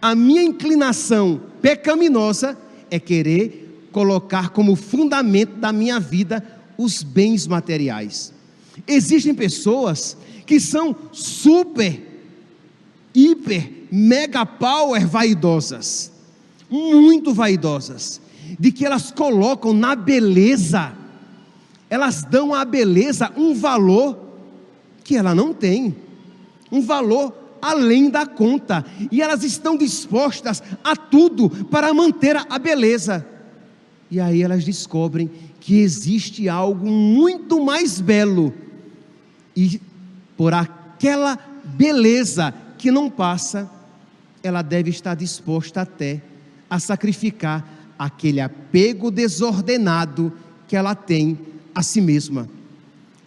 a 0.00 0.14
minha 0.14 0.42
inclinação 0.42 1.40
pecaminosa 1.60 2.56
é 2.90 3.00
querer 3.00 3.88
colocar 3.90 4.50
como 4.50 4.76
fundamento 4.76 5.56
da 5.56 5.72
minha 5.72 5.98
vida 5.98 6.44
os 6.78 7.02
bens 7.02 7.46
materiais. 7.46 8.32
Existem 8.86 9.34
pessoas 9.34 10.16
que 10.46 10.60
são 10.60 10.96
super, 11.12 12.00
hiper, 13.14 13.70
mega 13.90 14.46
power 14.46 15.06
vaidosas, 15.06 16.12
muito 16.70 17.34
vaidosas, 17.34 18.20
de 18.58 18.72
que 18.72 18.86
elas 18.86 19.10
colocam 19.10 19.72
na 19.72 19.94
beleza, 19.94 20.92
elas 21.88 22.22
dão 22.22 22.54
à 22.54 22.64
beleza 22.64 23.30
um 23.36 23.54
valor 23.54 24.18
que 25.04 25.16
ela 25.16 25.34
não 25.34 25.52
tem, 25.52 25.94
um 26.70 26.80
valor 26.80 27.34
além 27.60 28.08
da 28.08 28.24
conta, 28.24 28.84
e 29.10 29.20
elas 29.20 29.44
estão 29.44 29.76
dispostas 29.76 30.62
a 30.82 30.96
tudo 30.96 31.50
para 31.66 31.92
manter 31.92 32.36
a 32.36 32.58
beleza. 32.58 33.26
E 34.10 34.18
aí 34.18 34.42
elas 34.42 34.64
descobrem 34.64 35.30
que 35.60 35.78
existe 35.78 36.48
algo 36.48 36.86
muito 36.86 37.62
mais 37.62 38.00
belo, 38.00 38.54
e 39.54 39.80
por 40.36 40.54
aquela 40.54 41.38
beleza 41.64 42.54
que 42.78 42.90
não 42.90 43.10
passa, 43.10 43.70
ela 44.42 44.62
deve 44.62 44.88
estar 44.88 45.14
disposta 45.14 45.82
até 45.82 46.22
a 46.68 46.78
sacrificar 46.78 47.66
aquele 47.98 48.40
apego 48.40 49.10
desordenado 49.10 50.32
que 50.66 50.74
ela 50.74 50.94
tem 50.94 51.38
a 51.74 51.82
si 51.82 52.00
mesma. 52.00 52.48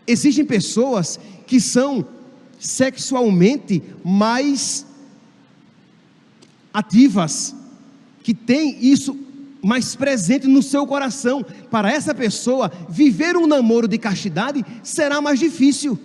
Existem 0.08 0.44
pessoas 0.44 1.20
que 1.46 1.60
são 1.60 2.04
sexualmente 2.64 3.84
mais 4.04 4.86
ativas, 6.74 7.54
que 8.24 8.34
tem 8.34 8.78
isso 8.82 9.18
mais 9.62 9.96
presente 9.96 10.48
no 10.48 10.64
seu 10.64 10.88
coração. 10.88 11.46
Para 11.70 11.92
essa 11.92 12.16
pessoa, 12.16 12.72
viver 12.90 13.36
um 13.36 13.46
namoro 13.46 13.88
de 13.88 13.98
castidade 13.98 14.66
será 14.82 15.20
mais 15.20 15.40
difícil 15.40 16.00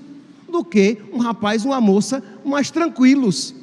do 0.50 0.64
que 0.64 0.98
um 1.12 1.18
rapaz, 1.18 1.64
uma 1.64 1.80
moça 1.80 2.22
mais 2.44 2.70
tranquilos. 2.70 3.54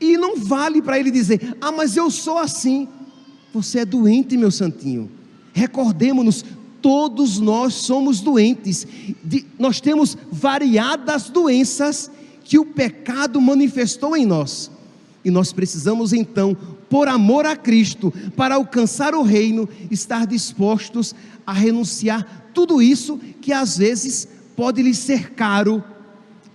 E 0.00 0.16
não 0.16 0.36
vale 0.36 0.82
para 0.82 0.98
ele 0.98 1.10
dizer: 1.10 1.56
"Ah, 1.60 1.70
mas 1.72 1.96
eu 1.96 2.10
sou 2.10 2.38
assim". 2.38 2.88
Você 3.54 3.80
é 3.80 3.84
doente, 3.84 4.36
meu 4.36 4.50
santinho. 4.50 5.10
Recordemos-nos, 5.52 6.44
todos 6.80 7.38
nós 7.38 7.74
somos 7.74 8.20
doentes, 8.20 8.86
de, 9.22 9.44
nós 9.58 9.80
temos 9.80 10.16
variadas 10.30 11.28
doenças 11.28 12.10
que 12.44 12.58
o 12.58 12.64
pecado 12.64 13.40
manifestou 13.40 14.16
em 14.16 14.24
nós, 14.24 14.70
e 15.24 15.30
nós 15.30 15.52
precisamos 15.52 16.12
então, 16.12 16.56
por 16.88 17.08
amor 17.08 17.44
a 17.44 17.54
Cristo, 17.54 18.12
para 18.36 18.54
alcançar 18.54 19.14
o 19.14 19.22
reino, 19.22 19.68
estar 19.90 20.26
dispostos 20.26 21.14
a 21.46 21.52
renunciar 21.52 22.50
tudo 22.54 22.80
isso 22.80 23.18
que 23.40 23.52
às 23.52 23.76
vezes 23.76 24.26
pode 24.56 24.82
lhe 24.82 24.94
ser 24.94 25.32
caro, 25.32 25.84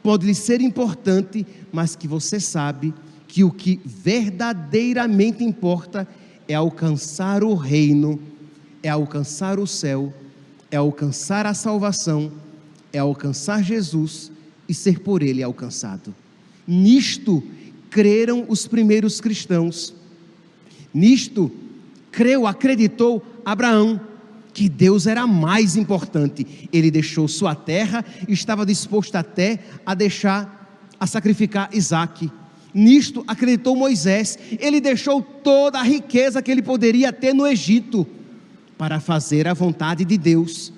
pode 0.01 0.25
lhe 0.25 0.33
ser 0.33 0.59
importante, 0.61 1.45
mas 1.71 1.95
que 1.95 2.07
você 2.07 2.39
sabe 2.39 2.93
que 3.27 3.43
o 3.43 3.51
que 3.51 3.79
verdadeiramente 3.85 5.43
importa 5.43 6.07
é 6.47 6.55
alcançar 6.55 7.43
o 7.43 7.53
reino 7.53 8.19
é 8.83 8.89
alcançar 8.89 9.57
o 9.59 9.65
céu, 9.65 10.13
é 10.73 10.75
alcançar 10.75 11.45
a 11.45 11.53
salvação, 11.53 12.31
é 12.91 12.97
alcançar 12.97 13.63
Jesus 13.63 14.31
e 14.67 14.73
ser 14.73 15.01
por 15.01 15.21
ele 15.21 15.43
alcançado. 15.43 16.15
Nisto 16.67 17.43
creram 17.91 18.43
os 18.49 18.65
primeiros 18.65 19.21
cristãos. 19.21 19.93
Nisto 20.91 21.51
creu, 22.11 22.47
acreditou 22.47 23.23
Abraão 23.45 24.01
que 24.51 24.67
Deus 24.67 25.05
era 25.05 25.27
mais 25.27 25.77
importante. 25.77 26.67
Ele 26.73 26.89
deixou 26.89 27.27
sua 27.27 27.53
terra 27.53 28.03
e 28.27 28.33
estava 28.33 28.65
disposto 28.65 29.15
até 29.15 29.59
a 29.85 29.93
deixar 29.93 30.89
a 30.99 31.05
sacrificar 31.05 31.69
Isaque. 31.71 32.31
Nisto 32.73 33.23
acreditou 33.27 33.75
Moisés. 33.75 34.39
Ele 34.59 34.81
deixou 34.81 35.21
toda 35.21 35.79
a 35.79 35.83
riqueza 35.83 36.41
que 36.41 36.49
ele 36.49 36.63
poderia 36.63 37.13
ter 37.13 37.31
no 37.31 37.45
Egito 37.45 38.07
para 38.77 38.99
fazer 38.99 39.47
a 39.47 39.53
vontade 39.53 40.03
de 40.03 40.17
Deus, 40.17 40.71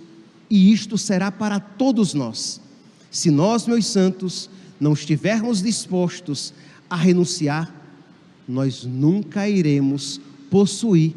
e 0.50 0.72
isto 0.72 0.98
será 0.98 1.32
para 1.32 1.60
todos 1.60 2.14
nós. 2.14 2.62
Se 3.10 3.32
nós, 3.32 3.66
meus 3.66 3.86
santos, 3.88 4.50
não 4.80 4.94
estivermos 4.94 5.62
dispostos 5.62 6.54
a 6.90 6.96
renunciar, 6.96 7.74
nós 8.48 8.84
nunca 8.84 9.50
iremos 9.50 10.20
possuir 10.52 11.16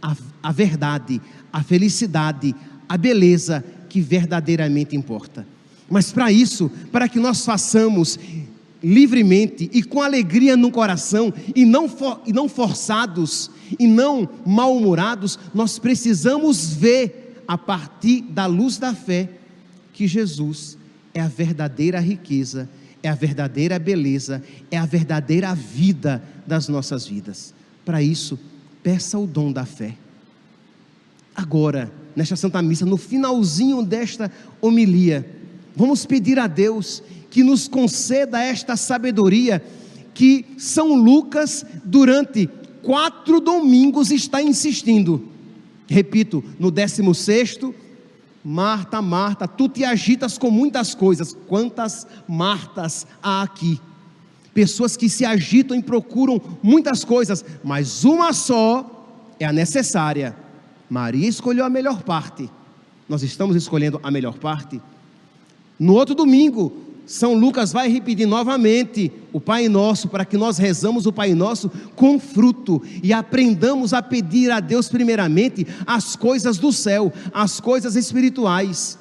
a, 0.00 0.16
a 0.42 0.52
verdade, 0.52 1.20
a 1.52 1.62
felicidade, 1.62 2.54
a 2.88 2.96
beleza 2.96 3.64
que 3.88 4.00
verdadeiramente 4.00 4.96
importa. 4.96 5.46
Mas 5.90 6.12
para 6.12 6.30
isso, 6.30 6.70
para 6.92 7.08
que 7.08 7.18
nós 7.18 7.44
façamos 7.44 8.18
livremente 8.82 9.68
e 9.72 9.82
com 9.82 10.00
alegria 10.00 10.56
no 10.56 10.70
coração, 10.70 11.32
e 11.54 11.64
não, 11.64 11.88
for, 11.88 12.20
e 12.26 12.32
não 12.32 12.48
forçados, 12.48 13.50
e 13.78 13.86
não 13.86 14.28
mal-humorados, 14.46 15.38
nós 15.54 15.78
precisamos 15.78 16.72
ver, 16.72 17.42
a 17.46 17.58
partir 17.58 18.22
da 18.22 18.46
luz 18.46 18.78
da 18.78 18.94
fé, 18.94 19.28
que 19.92 20.06
Jesus 20.06 20.78
é 21.12 21.20
a 21.20 21.28
verdadeira 21.28 22.00
riqueza, 22.00 22.68
é 23.02 23.08
a 23.08 23.14
verdadeira 23.14 23.78
beleza, 23.78 24.42
é 24.70 24.76
a 24.76 24.86
verdadeira 24.86 25.54
vida 25.54 26.22
das 26.46 26.68
nossas 26.68 27.06
vidas. 27.06 27.54
Para 27.84 28.02
isso, 28.02 28.38
peça 28.82 29.18
o 29.18 29.26
dom 29.26 29.52
da 29.52 29.64
fé. 29.64 29.96
Agora, 31.34 31.90
nesta 32.14 32.36
Santa 32.36 32.60
Missa, 32.60 32.84
no 32.84 32.96
finalzinho 32.96 33.82
desta 33.82 34.30
homilia, 34.60 35.28
vamos 35.74 36.04
pedir 36.04 36.38
a 36.38 36.46
Deus 36.46 37.02
que 37.30 37.42
nos 37.42 37.68
conceda 37.68 38.42
esta 38.42 38.76
sabedoria 38.76 39.62
que 40.12 40.44
São 40.58 40.94
Lucas, 40.94 41.64
durante 41.84 42.48
quatro 42.82 43.40
domingos, 43.40 44.10
está 44.10 44.42
insistindo. 44.42 45.28
Repito, 45.86 46.44
no 46.58 46.70
décimo 46.70 47.14
sexto, 47.14 47.74
Marta, 48.44 49.00
Marta, 49.00 49.46
tu 49.46 49.68
te 49.68 49.84
agitas 49.84 50.36
com 50.36 50.50
muitas 50.50 50.94
coisas. 50.94 51.36
Quantas 51.46 52.06
Martas 52.28 53.06
há 53.22 53.42
aqui? 53.42 53.80
Pessoas 54.52 54.96
que 54.96 55.08
se 55.08 55.24
agitam 55.24 55.76
e 55.76 55.82
procuram 55.82 56.40
muitas 56.62 57.04
coisas, 57.04 57.44
mas 57.62 58.04
uma 58.04 58.32
só 58.32 59.06
é 59.38 59.44
a 59.44 59.52
necessária. 59.52 60.36
Maria 60.88 61.28
escolheu 61.28 61.64
a 61.64 61.70
melhor 61.70 62.02
parte. 62.02 62.50
Nós 63.08 63.22
estamos 63.22 63.54
escolhendo 63.54 64.00
a 64.02 64.10
melhor 64.10 64.38
parte. 64.38 64.80
No 65.78 65.94
outro 65.94 66.14
domingo, 66.14 66.89
São 67.10 67.34
Lucas 67.34 67.72
vai 67.72 67.88
repetir 67.88 68.24
novamente 68.24 69.10
o 69.32 69.40
Pai 69.40 69.68
Nosso, 69.68 70.06
para 70.06 70.24
que 70.24 70.36
nós 70.36 70.58
rezamos 70.58 71.06
o 71.06 71.12
Pai 71.12 71.34
Nosso 71.34 71.68
com 71.96 72.20
fruto 72.20 72.80
e 73.02 73.12
aprendamos 73.12 73.92
a 73.92 74.00
pedir 74.00 74.48
a 74.52 74.60
Deus, 74.60 74.88
primeiramente, 74.88 75.66
as 75.84 76.14
coisas 76.14 76.56
do 76.56 76.72
céu, 76.72 77.12
as 77.34 77.58
coisas 77.58 77.96
espirituais. 77.96 78.96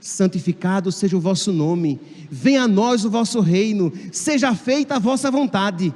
Santificado 0.00 0.90
seja 0.90 1.14
o 1.14 1.20
vosso 1.20 1.52
nome, 1.52 2.00
venha 2.30 2.62
a 2.62 2.68
nós 2.68 3.04
o 3.04 3.10
vosso 3.10 3.40
reino, 3.40 3.92
seja 4.10 4.54
feita 4.54 4.96
a 4.96 4.98
vossa 4.98 5.30
vontade. 5.30 5.94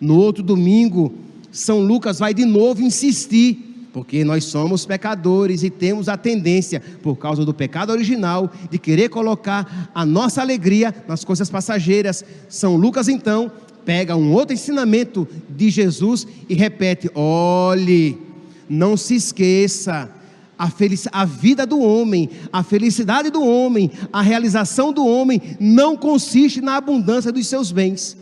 No 0.00 0.16
outro 0.16 0.42
domingo, 0.42 1.12
São 1.52 1.84
Lucas 1.84 2.18
vai 2.18 2.32
de 2.32 2.46
novo 2.46 2.80
insistir 2.80 3.73
porque 3.94 4.24
nós 4.24 4.46
somos 4.46 4.84
pecadores 4.84 5.62
e 5.62 5.70
temos 5.70 6.08
a 6.08 6.16
tendência, 6.16 6.82
por 7.00 7.14
causa 7.14 7.44
do 7.44 7.54
pecado 7.54 7.90
original, 7.90 8.52
de 8.68 8.76
querer 8.76 9.08
colocar 9.08 9.88
a 9.94 10.04
nossa 10.04 10.42
alegria 10.42 10.92
nas 11.06 11.24
coisas 11.24 11.48
passageiras. 11.48 12.24
São 12.48 12.74
Lucas, 12.74 13.06
então, 13.06 13.52
pega 13.84 14.16
um 14.16 14.32
outro 14.32 14.52
ensinamento 14.52 15.28
de 15.48 15.70
Jesus 15.70 16.26
e 16.48 16.54
repete: 16.54 17.08
olhe, 17.14 18.18
não 18.68 18.96
se 18.96 19.14
esqueça. 19.14 20.10
A, 20.58 20.68
felic... 20.68 21.08
a 21.12 21.24
vida 21.24 21.64
do 21.64 21.78
homem, 21.78 22.30
a 22.52 22.64
felicidade 22.64 23.30
do 23.30 23.44
homem, 23.44 23.92
a 24.12 24.22
realização 24.22 24.92
do 24.92 25.06
homem 25.06 25.40
não 25.60 25.96
consiste 25.96 26.60
na 26.60 26.76
abundância 26.76 27.30
dos 27.30 27.46
seus 27.46 27.70
bens. 27.70 28.16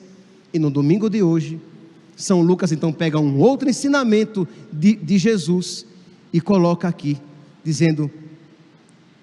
E 0.52 0.58
no 0.58 0.70
domingo 0.70 1.08
de 1.08 1.22
hoje, 1.22 1.58
são 2.22 2.40
Lucas 2.40 2.70
então 2.70 2.92
pega 2.92 3.18
um 3.18 3.38
outro 3.40 3.68
ensinamento 3.68 4.46
de, 4.72 4.94
de 4.94 5.18
Jesus 5.18 5.84
e 6.32 6.40
coloca 6.40 6.86
aqui, 6.86 7.18
dizendo: 7.64 8.08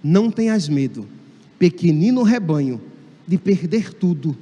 Não 0.04 0.30
tenhas 0.30 0.68
medo, 0.68 1.08
pequenino 1.58 2.24
rebanho, 2.24 2.82
de 3.26 3.38
perder 3.38 3.94
tudo, 3.94 4.36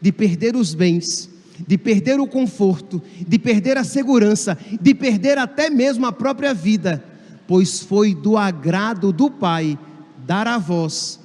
de 0.00 0.10
perder 0.10 0.56
os 0.56 0.74
bens, 0.74 1.30
de 1.64 1.78
perder 1.78 2.18
o 2.18 2.26
conforto, 2.26 3.00
de 3.24 3.38
perder 3.38 3.76
a 3.76 3.84
segurança, 3.84 4.58
de 4.80 4.94
perder 4.94 5.38
até 5.38 5.70
mesmo 5.70 6.04
a 6.04 6.12
própria 6.12 6.52
vida, 6.52 7.04
pois 7.46 7.80
foi 7.80 8.16
do 8.16 8.36
agrado 8.36 9.12
do 9.12 9.30
Pai 9.30 9.78
dar 10.26 10.48
a 10.48 10.58
vós 10.58 11.20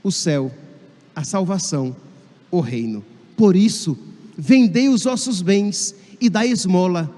o 0.00 0.12
céu, 0.12 0.52
a 1.14 1.24
salvação, 1.24 1.96
o 2.52 2.60
reino. 2.60 3.04
Por 3.36 3.56
isso, 3.56 3.98
vendei 4.38 4.88
os 4.88 5.02
vossos 5.02 5.42
bens 5.42 5.94
e 6.20 6.28
da 6.28 6.44
esmola. 6.44 7.10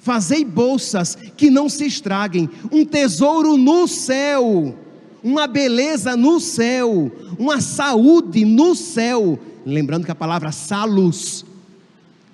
Fazei 0.00 0.44
bolsas 0.44 1.16
que 1.36 1.48
não 1.48 1.68
se 1.68 1.86
estraguem, 1.86 2.50
um 2.72 2.84
tesouro 2.84 3.56
no 3.56 3.86
céu, 3.86 4.74
uma 5.22 5.46
beleza 5.46 6.16
no 6.16 6.40
céu, 6.40 7.12
uma 7.38 7.60
saúde 7.60 8.44
no 8.44 8.74
céu. 8.74 9.38
Lembrando 9.64 10.04
que 10.04 10.10
a 10.10 10.16
palavra 10.16 10.50
salus, 10.50 11.44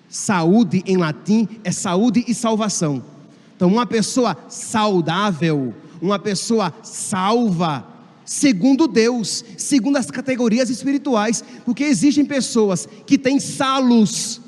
saúde 0.09 0.83
em 0.87 0.97
latim 0.97 1.47
é 1.63 1.71
saúde 1.71 2.25
e 2.27 2.35
salvação. 2.35 3.03
Então, 3.55 3.69
uma 3.69 3.87
pessoa 3.87 4.37
saudável, 4.49 5.75
uma 6.01 6.19
pessoa 6.19 6.73
salva, 6.83 7.87
segundo 8.25 8.87
Deus, 8.87 9.45
segundo 9.57 9.97
as 9.97 10.11
categorias 10.11 10.71
espirituais, 10.71 11.43
porque 11.65 11.85
existem 11.85 12.25
pessoas 12.25 12.89
que 13.05 13.19
têm 13.19 13.41
salos, 13.41 14.41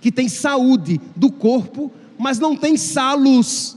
que 0.00 0.10
tem 0.10 0.28
saúde 0.28 1.00
do 1.14 1.30
corpo, 1.30 1.92
mas 2.18 2.38
não 2.38 2.56
tem 2.56 2.76
salus 2.76 3.76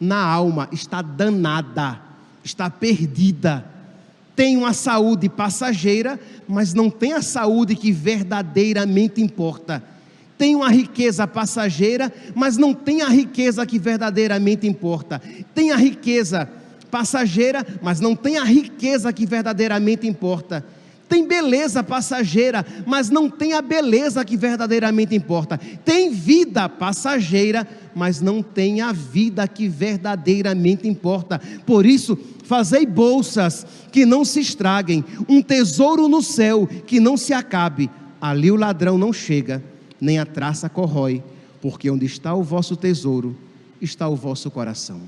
na 0.00 0.22
alma, 0.22 0.68
está 0.72 1.02
danada, 1.02 2.00
está 2.42 2.70
perdida. 2.70 3.64
Tem 4.36 4.56
uma 4.56 4.72
saúde 4.72 5.28
passageira, 5.28 6.18
mas 6.48 6.74
não 6.74 6.90
tem 6.90 7.12
a 7.12 7.22
saúde 7.22 7.74
que 7.74 7.92
verdadeiramente 7.92 9.20
importa. 9.20 9.82
Tem 10.36 10.56
uma 10.56 10.70
riqueza 10.70 11.26
passageira, 11.26 12.12
mas 12.34 12.56
não 12.56 12.74
tem 12.74 13.02
a 13.02 13.08
riqueza 13.08 13.64
que 13.64 13.78
verdadeiramente 13.78 14.66
importa. 14.66 15.22
Tem 15.54 15.70
a 15.70 15.76
riqueza 15.76 16.48
passageira, 16.90 17.64
mas 17.80 18.00
não 18.00 18.16
tem 18.16 18.36
a 18.38 18.44
riqueza 18.44 19.12
que 19.12 19.24
verdadeiramente 19.24 20.06
importa 20.06 20.64
tem 21.14 21.28
beleza 21.28 21.80
passageira, 21.84 22.66
mas 22.84 23.08
não 23.08 23.30
tem 23.30 23.52
a 23.52 23.62
beleza 23.62 24.24
que 24.24 24.36
verdadeiramente 24.36 25.14
importa. 25.14 25.56
Tem 25.84 26.10
vida 26.10 26.68
passageira, 26.68 27.64
mas 27.94 28.20
não 28.20 28.42
tem 28.42 28.80
a 28.80 28.90
vida 28.90 29.46
que 29.46 29.68
verdadeiramente 29.68 30.88
importa. 30.88 31.40
Por 31.64 31.86
isso, 31.86 32.18
fazei 32.42 32.84
bolsas 32.84 33.64
que 33.92 34.04
não 34.04 34.24
se 34.24 34.40
estraguem, 34.40 35.04
um 35.28 35.40
tesouro 35.40 36.08
no 36.08 36.20
céu 36.20 36.66
que 36.66 36.98
não 36.98 37.16
se 37.16 37.32
acabe. 37.32 37.88
Ali 38.20 38.50
o 38.50 38.56
ladrão 38.56 38.98
não 38.98 39.12
chega, 39.12 39.62
nem 40.00 40.18
a 40.18 40.26
traça 40.26 40.68
corrói, 40.68 41.22
porque 41.62 41.88
onde 41.88 42.06
está 42.06 42.34
o 42.34 42.42
vosso 42.42 42.74
tesouro, 42.74 43.36
está 43.80 44.08
o 44.08 44.16
vosso 44.16 44.50
coração. 44.50 45.02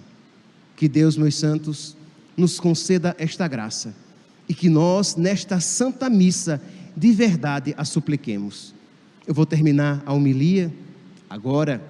Que 0.76 0.88
Deus, 0.88 1.16
meus 1.16 1.34
santos, 1.34 1.96
nos 2.36 2.60
conceda 2.60 3.16
esta 3.18 3.48
graça 3.48 4.05
e 4.48 4.54
que 4.54 4.68
nós, 4.68 5.16
nesta 5.16 5.60
santa 5.60 6.08
missa, 6.08 6.60
de 6.96 7.12
verdade 7.12 7.74
a 7.76 7.84
supliquemos. 7.84 8.74
Eu 9.26 9.34
vou 9.34 9.44
terminar 9.44 10.02
a 10.06 10.12
homilia 10.12 10.72
agora 11.28 11.82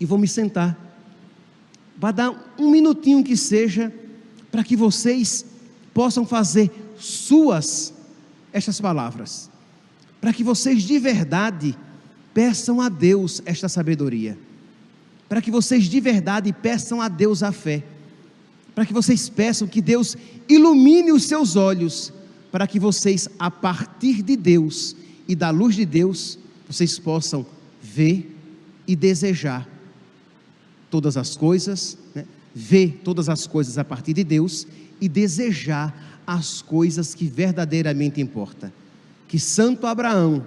e 0.00 0.06
vou 0.06 0.18
me 0.18 0.28
sentar. 0.28 0.78
Vai 1.96 2.12
dar 2.12 2.54
um 2.58 2.70
minutinho 2.70 3.24
que 3.24 3.36
seja 3.36 3.92
para 4.50 4.62
que 4.62 4.76
vocês 4.76 5.44
possam 5.92 6.24
fazer 6.24 6.70
suas 6.96 7.92
estas 8.52 8.80
palavras, 8.80 9.50
para 10.20 10.32
que 10.32 10.42
vocês 10.42 10.82
de 10.82 10.98
verdade 10.98 11.76
peçam 12.32 12.80
a 12.80 12.88
Deus 12.88 13.42
esta 13.44 13.68
sabedoria, 13.68 14.38
para 15.28 15.42
que 15.42 15.50
vocês 15.50 15.84
de 15.84 16.00
verdade 16.00 16.52
peçam 16.52 17.02
a 17.02 17.08
Deus 17.08 17.42
a 17.42 17.52
fé 17.52 17.82
para 18.78 18.86
que 18.86 18.92
vocês 18.92 19.28
peçam 19.28 19.66
que 19.66 19.82
Deus 19.82 20.16
ilumine 20.48 21.10
os 21.10 21.24
seus 21.24 21.56
olhos, 21.56 22.12
para 22.52 22.64
que 22.64 22.78
vocês, 22.78 23.28
a 23.36 23.50
partir 23.50 24.22
de 24.22 24.36
Deus 24.36 24.94
e 25.26 25.34
da 25.34 25.50
luz 25.50 25.74
de 25.74 25.84
Deus, 25.84 26.38
vocês 26.68 26.96
possam 26.96 27.44
ver 27.82 28.32
e 28.86 28.94
desejar 28.94 29.68
todas 30.88 31.16
as 31.16 31.36
coisas, 31.36 31.98
né? 32.14 32.24
ver 32.54 33.00
todas 33.02 33.28
as 33.28 33.48
coisas 33.48 33.78
a 33.78 33.84
partir 33.84 34.12
de 34.12 34.22
Deus 34.22 34.64
e 35.00 35.08
desejar 35.08 36.22
as 36.24 36.62
coisas 36.62 37.16
que 37.16 37.26
verdadeiramente 37.26 38.20
importam. 38.20 38.72
Que 39.26 39.40
Santo 39.40 39.88
Abraão, 39.88 40.46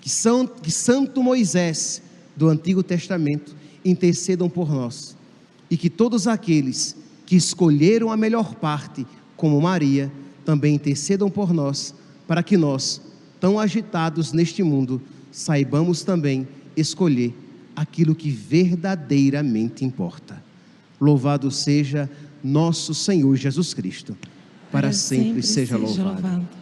que, 0.00 0.10
São, 0.10 0.48
que 0.48 0.72
Santo 0.72 1.22
Moisés 1.22 2.02
do 2.36 2.48
Antigo 2.48 2.82
Testamento 2.82 3.54
intercedam 3.84 4.50
por 4.50 4.68
nós 4.68 5.16
e 5.70 5.76
que 5.76 5.88
todos 5.88 6.26
aqueles 6.26 7.00
que 7.32 7.36
escolheram 7.36 8.12
a 8.12 8.16
melhor 8.16 8.56
parte, 8.56 9.06
como 9.38 9.58
Maria, 9.58 10.12
também 10.44 10.74
intercedam 10.74 11.30
por 11.30 11.50
nós, 11.50 11.94
para 12.28 12.42
que 12.42 12.58
nós, 12.58 13.00
tão 13.40 13.58
agitados 13.58 14.34
neste 14.34 14.62
mundo, 14.62 15.00
saibamos 15.30 16.02
também 16.02 16.46
escolher 16.76 17.34
aquilo 17.74 18.14
que 18.14 18.30
verdadeiramente 18.30 19.82
importa. 19.82 20.44
Louvado 21.00 21.50
seja 21.50 22.10
nosso 22.44 22.92
Senhor 22.92 23.34
Jesus 23.34 23.72
Cristo, 23.72 24.14
para, 24.70 24.82
para 24.82 24.92
sempre, 24.92 25.42
sempre, 25.42 25.42
seja, 25.42 25.78
seja 25.78 25.78
louvado. 25.78 26.22
louvado. 26.22 26.61